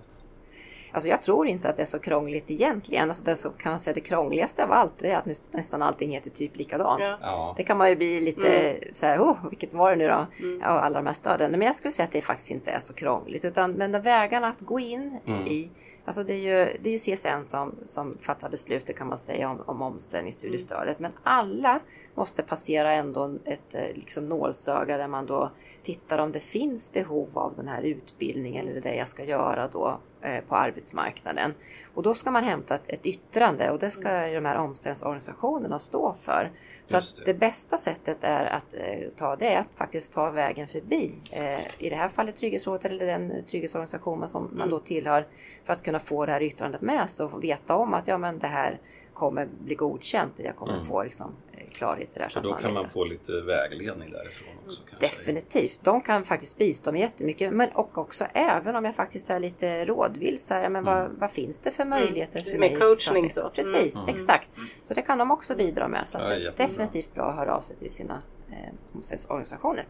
Alltså 0.92 1.08
jag 1.08 1.22
tror 1.22 1.46
inte 1.46 1.68
att 1.68 1.76
det 1.76 1.82
är 1.82 1.86
så 1.86 1.98
krångligt 1.98 2.50
egentligen. 2.50 3.08
Alltså 3.08 3.24
det 3.24 3.36
som 3.36 3.52
kan 3.58 3.72
man 3.72 3.78
säga 3.78 3.94
det 3.94 4.00
krångligaste 4.00 4.64
av 4.64 4.72
allt 4.72 5.02
är 5.02 5.16
att 5.16 5.26
nä- 5.26 5.34
nästan 5.50 5.82
allting 5.82 6.10
heter 6.10 6.30
typ 6.30 6.56
likadant. 6.56 7.00
Ja. 7.02 7.18
Ja, 7.22 7.54
Det 7.56 7.62
kan 7.62 7.78
man 7.78 7.88
ju 7.90 7.96
bli 7.96 8.20
lite 8.20 8.76
så 8.92 9.06
här, 9.06 9.18
oh, 9.18 9.36
vilket 9.48 9.74
var 9.74 9.90
det 9.90 9.96
nu 9.96 10.06
då? 10.08 10.26
Mm. 10.46 10.60
Ja, 10.62 10.66
alla 10.66 10.98
de 10.98 11.06
här 11.06 11.12
stöden. 11.14 11.50
Men 11.50 11.62
jag 11.62 11.74
skulle 11.74 11.90
säga 11.92 12.04
att 12.04 12.12
det 12.12 12.20
faktiskt 12.20 12.50
inte 12.50 12.70
är 12.70 12.80
så 12.80 12.94
krångligt. 12.94 13.44
Utan, 13.44 13.72
men 13.72 13.92
de 13.92 13.98
vägarna 14.02 14.46
att 14.48 14.60
gå 14.60 14.80
in 14.80 15.18
i, 15.46 15.70
alltså 16.04 16.22
det 16.22 16.34
är 16.34 16.38
ju, 16.66 16.76
det 16.82 16.90
är 16.90 16.92
ju 16.92 16.98
CSN 17.16 17.44
som, 17.44 17.74
som 17.84 18.16
fattar 18.20 18.48
beslutet 18.50 18.96
kan 18.96 19.06
man 19.08 19.18
säga 19.18 19.50
om, 19.50 19.62
om 19.66 19.82
omställningsstudiestödet. 19.82 20.98
Men 20.98 21.12
alla 21.22 21.80
måste 22.14 22.42
passera 22.42 22.92
ändå 22.92 23.38
ett 23.44 23.74
eh, 23.74 23.80
liksom 23.94 24.28
nålsöga 24.28 24.96
där 24.96 25.08
man 25.08 25.26
då 25.26 25.50
tittar 25.82 26.18
om 26.18 26.32
det 26.32 26.40
finns 26.40 26.92
behov 26.92 27.28
av 27.38 27.54
den 27.56 27.68
här 27.68 27.82
utbildningen 27.82 28.68
eller 28.68 28.80
det 28.80 28.94
jag 28.94 29.08
ska 29.08 29.24
göra 29.24 29.68
då 29.68 29.98
på 30.48 30.56
arbetsmarknaden. 30.56 31.54
Och 31.94 32.02
då 32.02 32.14
ska 32.14 32.30
man 32.30 32.44
hämta 32.44 32.74
ett, 32.74 32.88
ett 32.88 33.06
yttrande 33.06 33.70
och 33.70 33.78
det 33.78 33.90
ska 33.90 34.28
ju 34.28 34.34
de 34.34 34.44
här 34.44 34.56
omställningsorganisationerna 34.56 35.78
stå 35.78 36.14
för. 36.14 36.52
Så 36.84 36.96
Just 36.96 37.18
att 37.18 37.26
det. 37.26 37.32
det 37.32 37.38
bästa 37.38 37.78
sättet 37.78 38.24
är 38.24 38.46
att 38.46 38.74
eh, 38.74 39.08
ta 39.16 39.36
det 39.36 39.54
är 39.54 39.60
att 39.60 39.74
faktiskt 39.76 40.12
ta 40.12 40.30
vägen 40.30 40.68
förbi. 40.68 41.22
Eh, 41.30 41.60
I 41.78 41.90
det 41.90 41.96
här 41.96 42.08
fallet 42.08 42.36
Trygghetsrådet 42.36 42.84
eller 42.84 43.06
den 43.06 43.44
trygghetsorganisation 43.44 44.28
som 44.28 44.50
man 44.52 44.70
då 44.70 44.78
tillhör 44.78 45.26
för 45.64 45.72
att 45.72 45.82
kunna 45.82 45.98
få 45.98 46.26
det 46.26 46.32
här 46.32 46.42
yttrandet 46.42 46.80
med 46.80 47.10
sig 47.10 47.26
och 47.26 47.44
veta 47.44 47.76
om 47.76 47.94
att 47.94 48.08
ja, 48.08 48.18
men 48.18 48.38
det 48.38 48.46
här 48.46 48.80
kommer 49.14 49.46
bli 49.46 49.74
godkänt. 49.74 50.32
Jag 50.44 50.56
kommer 50.56 50.80
få 50.80 51.02
liksom, 51.02 51.26
eh, 51.26 51.47
klarhet 51.78 52.08
i 52.08 52.18
det 52.18 52.20
här. 52.22 52.28
Så 52.28 52.40
då 52.40 52.52
kan 52.52 52.74
man 52.74 52.88
få 52.88 53.04
lite 53.04 53.32
vägledning 53.42 54.08
därifrån 54.12 54.48
också. 54.66 54.82
kanske. 54.90 55.06
Definitivt. 55.06 55.80
De 55.82 56.00
kan 56.00 56.24
faktiskt 56.24 56.58
bistå 56.58 56.92
mig 56.92 57.00
jättemycket. 57.00 57.52
Men 57.52 57.68
och 57.70 57.98
också 57.98 58.24
även 58.32 58.76
om 58.76 58.84
jag 58.84 58.94
faktiskt 58.94 59.30
är 59.30 59.40
lite 59.40 59.84
rådvill. 59.84 60.38
Så 60.40 60.54
här, 60.54 60.68
men 60.68 60.84
vad, 60.84 61.10
vad 61.18 61.30
finns 61.30 61.60
det 61.60 61.70
för 61.70 61.84
möjligheter 61.84 62.40
för 62.40 62.50
Med 62.50 62.60
mig? 62.60 62.76
coachning 62.76 63.30
så. 63.30 63.50
Precis, 63.54 64.04
exakt. 64.08 64.48
Så 64.82 64.94
det 64.94 65.02
kan 65.02 65.18
de 65.18 65.30
också 65.30 65.56
bidra 65.56 65.88
med. 65.88 66.08
Så 66.08 66.16
att 66.18 66.22
Ja, 66.22 66.28
det 66.28 66.34
är 66.34 66.40
jättebra. 66.40 66.66
definitivt 66.66 67.14
bra 67.14 67.24
att 67.30 67.36
höra 67.36 67.56
av 67.56 67.60
sig 67.60 67.76
till 67.76 67.90
sina 67.90 68.22
eh, 68.50 69.28
organisationer. 69.28 69.88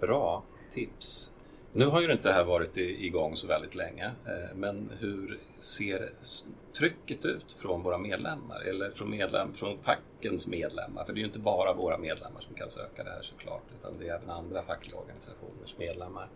Bra 0.00 0.44
tips. 0.74 1.30
Nu 1.76 1.86
har 1.86 2.00
ju 2.00 2.12
inte 2.12 2.28
det 2.28 2.34
här 2.34 2.44
varit 2.44 2.76
igång 2.76 3.36
så 3.36 3.46
väldigt 3.46 3.74
länge, 3.74 4.04
eh, 4.04 4.54
men 4.54 4.90
hur 5.00 5.40
ser 5.58 6.10
trycket 6.78 7.24
ut 7.24 7.52
från 7.52 7.82
våra 7.82 7.98
medlemmar 7.98 8.60
eller 8.60 8.90
från, 8.90 9.10
medlem, 9.10 9.52
från 9.52 9.78
fackens 9.78 10.46
medlemmar? 10.46 11.04
För 11.04 11.12
det 11.12 11.18
är 11.18 11.20
ju 11.20 11.26
inte 11.26 11.38
bara 11.38 11.72
våra 11.72 11.98
medlemmar 11.98 12.40
som 12.40 12.54
kan 12.54 12.70
söka 12.70 13.04
det 13.04 13.10
här 13.10 13.22
såklart, 13.22 13.62
utan 13.78 13.92
det 13.98 14.08
är 14.08 14.14
även 14.14 14.30
andra 14.30 14.62
fackliga 14.62 14.98
organisationers 14.98 15.78
medlemmar 15.78 16.28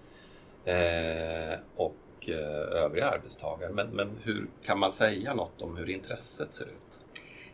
eh, 0.64 1.58
och 1.76 2.28
eh, 2.28 2.82
övriga 2.84 3.10
arbetstagare. 3.10 3.72
Men, 3.72 3.88
men 3.88 4.08
hur 4.22 4.46
kan 4.64 4.78
man 4.78 4.92
säga 4.92 5.34
något 5.34 5.62
om 5.62 5.76
hur 5.76 5.90
intresset 5.90 6.54
ser 6.54 6.64
ut? 6.64 7.00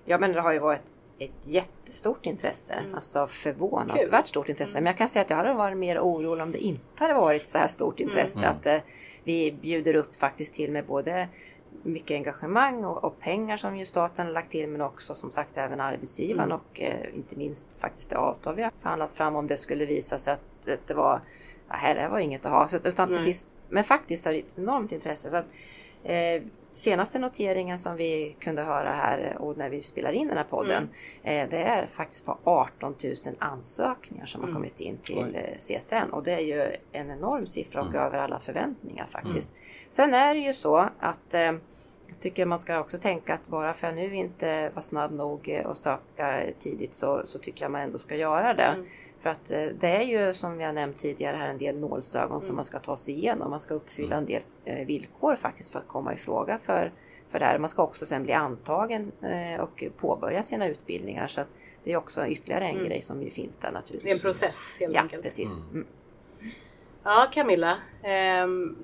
Ja, 0.05 0.19
men 0.19 0.33
det 0.33 0.41
har 0.41 0.53
ju 0.53 0.59
varit 0.59 0.83
ett 1.19 1.47
jättestort 1.47 2.27
intresse. 2.27 2.85
Alltså 2.95 3.27
förvånansvärt 3.27 4.27
stort 4.27 4.49
intresse. 4.49 4.81
Men 4.81 4.87
jag 4.87 4.97
kan 4.97 5.09
säga 5.09 5.23
att 5.23 5.31
jag 5.31 5.37
hade 5.37 5.55
varit 5.55 5.77
mer 5.77 5.99
orolig 5.99 6.43
om 6.43 6.53
det 6.53 6.59
inte 6.59 7.05
hade 7.05 7.15
varit 7.15 7.49
så 7.49 7.59
här 7.59 7.69
stort 7.69 8.01
intresse. 8.01 8.49
Att 8.49 8.67
eh, 8.67 8.79
vi 9.25 9.53
bjuder 9.53 9.97
upp 9.97 10.17
faktiskt 10.17 10.55
till 10.55 10.73
med 10.73 10.87
både 10.87 11.29
mycket 11.83 12.15
engagemang 12.15 12.85
och, 12.85 13.05
och 13.05 13.21
pengar 13.21 13.57
som 13.57 13.77
ju 13.77 13.85
staten 13.85 14.27
har 14.27 14.33
lagt 14.33 14.51
till 14.51 14.69
men 14.69 14.81
också 14.81 15.15
som 15.15 15.31
sagt 15.31 15.57
även 15.57 15.81
arbetsgivaren 15.81 16.53
och 16.53 16.81
eh, 16.81 17.15
inte 17.15 17.37
minst 17.37 17.81
faktiskt 17.81 18.11
det 18.11 18.17
avtal 18.17 18.55
vi 18.55 18.63
har 18.63 18.71
förhandlat 18.71 19.13
fram 19.13 19.37
om 19.37 19.47
det 19.47 19.57
skulle 19.57 19.87
visa 19.87 20.19
sig 20.19 20.33
att, 20.33 20.69
att 20.69 20.87
det 20.87 20.95
var 20.95 21.21
ja, 21.69 21.75
här 21.75 21.95
det 21.95 22.09
var 22.09 22.19
inget 22.19 22.47
att 22.47 22.53
ha. 22.53 22.69
Så, 22.69 22.77
utan 22.85 23.09
precis, 23.09 23.57
men 23.69 23.85
faktiskt 23.85 24.25
har 24.25 24.33
det 24.33 24.39
ett 24.39 24.59
enormt 24.59 24.93
intresse. 24.93 25.31
Så 25.31 25.37
att, 25.37 25.53
eh, 26.05 26.43
senaste 26.77 27.19
noteringen 27.19 27.79
som 27.79 27.97
vi 27.97 28.37
kunde 28.41 28.63
höra 28.63 28.93
här 28.93 29.37
och 29.39 29.57
när 29.57 29.71
vi 29.71 29.83
spelar 29.83 30.13
in 30.13 30.29
den 30.29 30.37
här 30.37 30.45
podden. 30.45 30.89
Eh, 31.23 31.49
det 31.51 31.63
är 31.63 31.87
faktiskt 31.87 32.25
på 32.25 32.39
18 32.45 32.95
000 33.05 33.15
ansökningar 33.39 34.27
som 34.27 34.43
har 34.43 34.53
kommit 34.53 34.81
in 34.81 34.99
till 34.99 35.37
eh, 35.37 35.57
CSN 35.57 36.11
och 36.13 36.23
det 36.23 36.33
är 36.33 36.41
ju 36.41 36.77
en 36.93 37.11
enorm 37.11 37.47
siffra 37.47 37.83
och 37.83 37.95
över 37.95 38.19
alla 38.19 38.39
förväntningar 38.39 39.07
faktiskt. 39.07 39.51
Sen 39.89 40.15
är 40.15 40.35
det 40.35 40.41
ju 40.41 40.53
så 40.53 40.89
att 41.01 41.35
eh, 41.35 41.53
jag 42.09 42.21
tycker 42.21 42.47
man 42.47 42.59
ska 42.59 42.81
också 42.81 42.99
tänka 42.99 43.35
att 43.35 43.49
bara 43.49 43.75
för 43.75 43.87
jag 43.87 43.97
nu 43.97 44.15
inte 44.15 44.71
var 44.75 44.83
snabb 44.83 45.13
nog 45.13 45.49
eh, 45.49 45.67
att 45.71 45.77
söka 45.77 46.43
tidigt 46.59 46.95
så, 46.95 47.23
så 47.25 47.39
tycker 47.39 47.65
jag 47.65 47.73
man 47.73 47.81
ändå 47.81 47.99
ska 47.99 48.17
göra 48.17 48.55
det. 48.55 48.85
För 49.19 49.31
att 49.31 49.51
eh, 49.51 49.65
det 49.81 49.87
är 49.89 50.03
ju 50.03 50.35
som 50.35 50.59
vi 50.59 50.65
har 50.65 50.73
nämnt 50.73 50.97
tidigare 50.97 51.37
här 51.37 51.49
en 51.49 51.59
del 51.59 51.79
nålsögon 51.81 52.43
som 52.43 52.55
man 52.57 52.65
ska 52.65 52.79
ta 52.79 52.97
sig 52.97 53.15
igenom. 53.15 53.51
Man 53.51 53.61
ska 53.61 53.75
uppfylla 53.75 54.17
en 54.17 54.27
del 54.27 54.43
eh, 54.65 54.87
villkor 54.87 55.37
faktiskt 55.37 55.73
för 55.73 55.79
att 55.79 55.89
komma 55.89 56.15
i 56.15 56.17
fråga 56.17 56.59
för, 56.59 56.93
för 57.29 57.39
det 57.39 57.45
här. 57.45 57.59
Man 57.59 57.69
ska 57.69 57.83
också 57.83 58.07
sen 58.07 58.23
bli 58.23 58.33
antagen 58.33 59.13
och 59.61 59.85
påbörja 59.97 60.43
sina 60.43 60.67
utbildningar. 60.67 61.27
Så 61.29 61.41
att 61.41 61.49
det 61.85 61.93
är 61.93 61.97
också 61.97 62.27
ytterligare 62.27 62.65
en 62.67 62.83
grej 62.83 63.03
som 63.03 63.23
ju 63.23 63.31
finns 63.31 63.59
där 63.59 63.63
Det 63.63 63.67
är 63.67 63.69
en 63.69 63.75
naturligtvis. 63.75 64.23
process 64.25 64.77
helt 64.81 64.95
Ja, 64.95 65.01
enkelt. 65.01 65.23
precis. 65.23 65.65
Mm. 65.73 65.87
Ja, 67.05 67.29
Camilla. 67.33 67.77
ehm, 68.03 68.77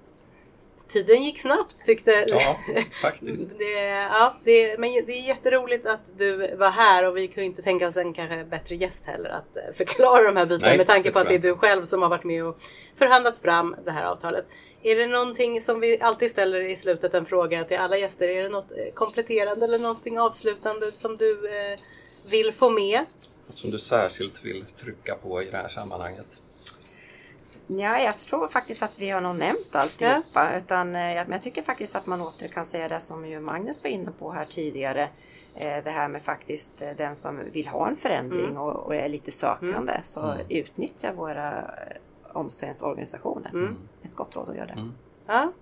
tiden 0.92 1.22
gick 1.22 1.40
snabbt 1.40 1.84
tyckte 1.84 2.24
Ja, 2.28 2.58
faktiskt. 3.02 3.50
Det, 3.58 3.72
ja, 3.90 4.34
det, 4.44 4.78
men 4.78 4.90
det 5.06 5.12
är 5.12 5.28
jätteroligt 5.28 5.86
att 5.86 6.18
du 6.18 6.56
var 6.56 6.70
här 6.70 7.04
och 7.04 7.16
vi 7.16 7.30
ju 7.36 7.44
inte 7.44 7.62
tänka 7.62 7.88
oss 7.88 7.96
en 7.96 8.12
kanske 8.12 8.44
bättre 8.44 8.74
gäst 8.74 9.06
heller 9.06 9.30
att 9.30 9.56
eh, 9.56 9.62
förklara 9.72 10.22
de 10.22 10.36
här 10.36 10.46
bitarna 10.46 10.68
Nej, 10.68 10.78
med 10.78 10.86
tanke 10.86 11.10
på 11.10 11.18
att 11.18 11.28
det 11.28 11.34
är 11.34 11.38
du 11.38 11.56
själv 11.56 11.82
som 11.82 12.02
har 12.02 12.08
varit 12.08 12.24
med 12.24 12.44
och 12.44 12.60
förhandlat 12.94 13.38
fram 13.38 13.76
det 13.84 13.90
här 13.90 14.04
avtalet. 14.04 14.44
Är 14.82 14.96
det 14.96 15.06
någonting 15.06 15.60
som 15.60 15.80
vi 15.80 16.00
alltid 16.00 16.30
ställer 16.30 16.60
i 16.60 16.76
slutet 16.76 17.14
en 17.14 17.26
fråga 17.26 17.64
till 17.64 17.76
alla 17.76 17.96
gäster? 17.96 18.28
Är 18.28 18.42
det 18.42 18.48
något 18.48 18.70
eh, 18.70 18.94
kompletterande 18.94 19.64
eller 19.64 19.78
någonting 19.78 20.18
avslutande 20.18 20.92
som 20.92 21.16
du 21.16 21.48
eh, 21.48 21.78
vill 22.30 22.52
få 22.52 22.70
med? 22.70 23.00
Något 23.46 23.58
som 23.58 23.70
du 23.70 23.78
särskilt 23.78 24.44
vill 24.44 24.64
trycka 24.64 25.14
på 25.14 25.42
i 25.42 25.50
det 25.50 25.56
här 25.56 25.68
sammanhanget? 25.68 26.42
Ja, 27.66 27.98
jag 27.98 28.14
tror 28.14 28.46
faktiskt 28.46 28.82
att 28.82 28.98
vi 28.98 29.10
har 29.10 29.20
nog 29.20 29.36
nämnt 29.36 29.74
alltihopa. 29.76 30.56
Utan, 30.56 30.96
eh, 30.96 31.12
jag- 31.14 31.24
men 31.26 31.32
jag 31.32 31.42
tycker 31.42 31.62
faktiskt 31.62 31.96
att 31.96 32.06
man 32.06 32.20
åter 32.20 32.48
kan 32.48 32.64
säga 32.64 32.88
det 32.88 33.00
som 33.00 33.26
ju 33.26 33.40
Magnus 33.40 33.82
var 33.84 33.90
inne 33.90 34.10
på 34.18 34.32
här 34.32 34.44
tidigare. 34.44 35.02
Eh, 35.54 35.84
Det 35.84 35.90
här 35.90 36.08
med 36.08 36.22
faktiskt 36.22 36.82
eh, 36.82 36.88
den 36.96 37.16
som 37.16 37.40
vill 37.52 37.68
ha 37.68 37.88
en 37.88 37.96
förändring 37.96 38.58
och, 38.58 38.72
och 38.86 38.94
är 38.94 39.08
lite 39.08 39.32
sökande. 39.32 40.00
Så 40.04 40.34
utnyttja 40.48 41.12
våra 41.12 41.70
omställningsorganisationer. 42.32 43.50
Ett 44.02 44.14
gott 44.14 44.36
råd 44.36 44.48
att 44.50 44.56
göra 44.56 44.66
det. 44.66 44.90
Ja. 45.26 45.52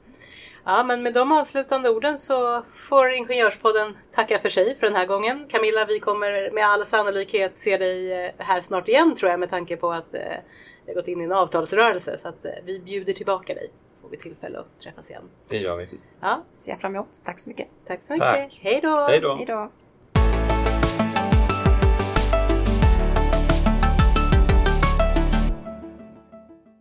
ja, 0.64 0.84
men 0.84 1.02
med 1.02 1.12
de 1.14 1.32
avslutande 1.32 1.90
orden 1.90 2.18
så 2.18 2.62
får 2.62 3.10
Ingenjörspodden 3.10 3.96
tacka 4.10 4.38
för 4.38 4.48
sig 4.48 4.74
för 4.76 4.86
den 4.86 4.96
här 4.96 5.06
gången. 5.06 5.46
Camilla, 5.48 5.84
vi 5.84 5.98
kommer 5.98 6.50
med 6.50 6.64
all 6.66 6.86
sannolikhet 6.86 7.58
se 7.58 7.76
dig 7.76 8.12
eh, 8.12 8.30
här 8.38 8.60
snart 8.60 8.88
igen 8.88 9.14
tror 9.16 9.30
jag 9.30 9.40
med 9.40 9.50
tanke 9.50 9.76
på 9.76 9.92
att 9.92 10.14
eh, 10.14 10.20
vi 10.86 10.92
har 10.92 10.94
gått 10.94 11.08
in 11.08 11.20
i 11.20 11.24
en 11.24 11.32
avtalsrörelse 11.32 12.18
så 12.18 12.28
att 12.28 12.44
eh, 12.44 12.52
vi 12.64 12.80
bjuder 12.80 13.12
tillbaka 13.12 13.54
dig. 13.54 13.70
Får 14.02 14.08
vi 14.08 14.16
tillfälle 14.16 14.58
att 14.58 14.80
träffas 14.80 15.10
igen. 15.10 15.22
Det 15.48 15.58
gör 15.58 15.76
vi. 15.76 15.88
Ja, 16.20 16.44
Ser 16.56 16.72
jag 16.72 16.80
fram 16.80 16.94
emot. 16.94 17.20
Tack 17.24 17.38
så 17.38 17.48
mycket. 17.48 17.68
tack 17.86 18.02
så 18.02 18.12
mycket. 18.12 18.34
Tack. 18.34 18.60
Hej 18.62 18.80
då! 18.82 19.06
Hej 19.08 19.20
då! 19.46 19.70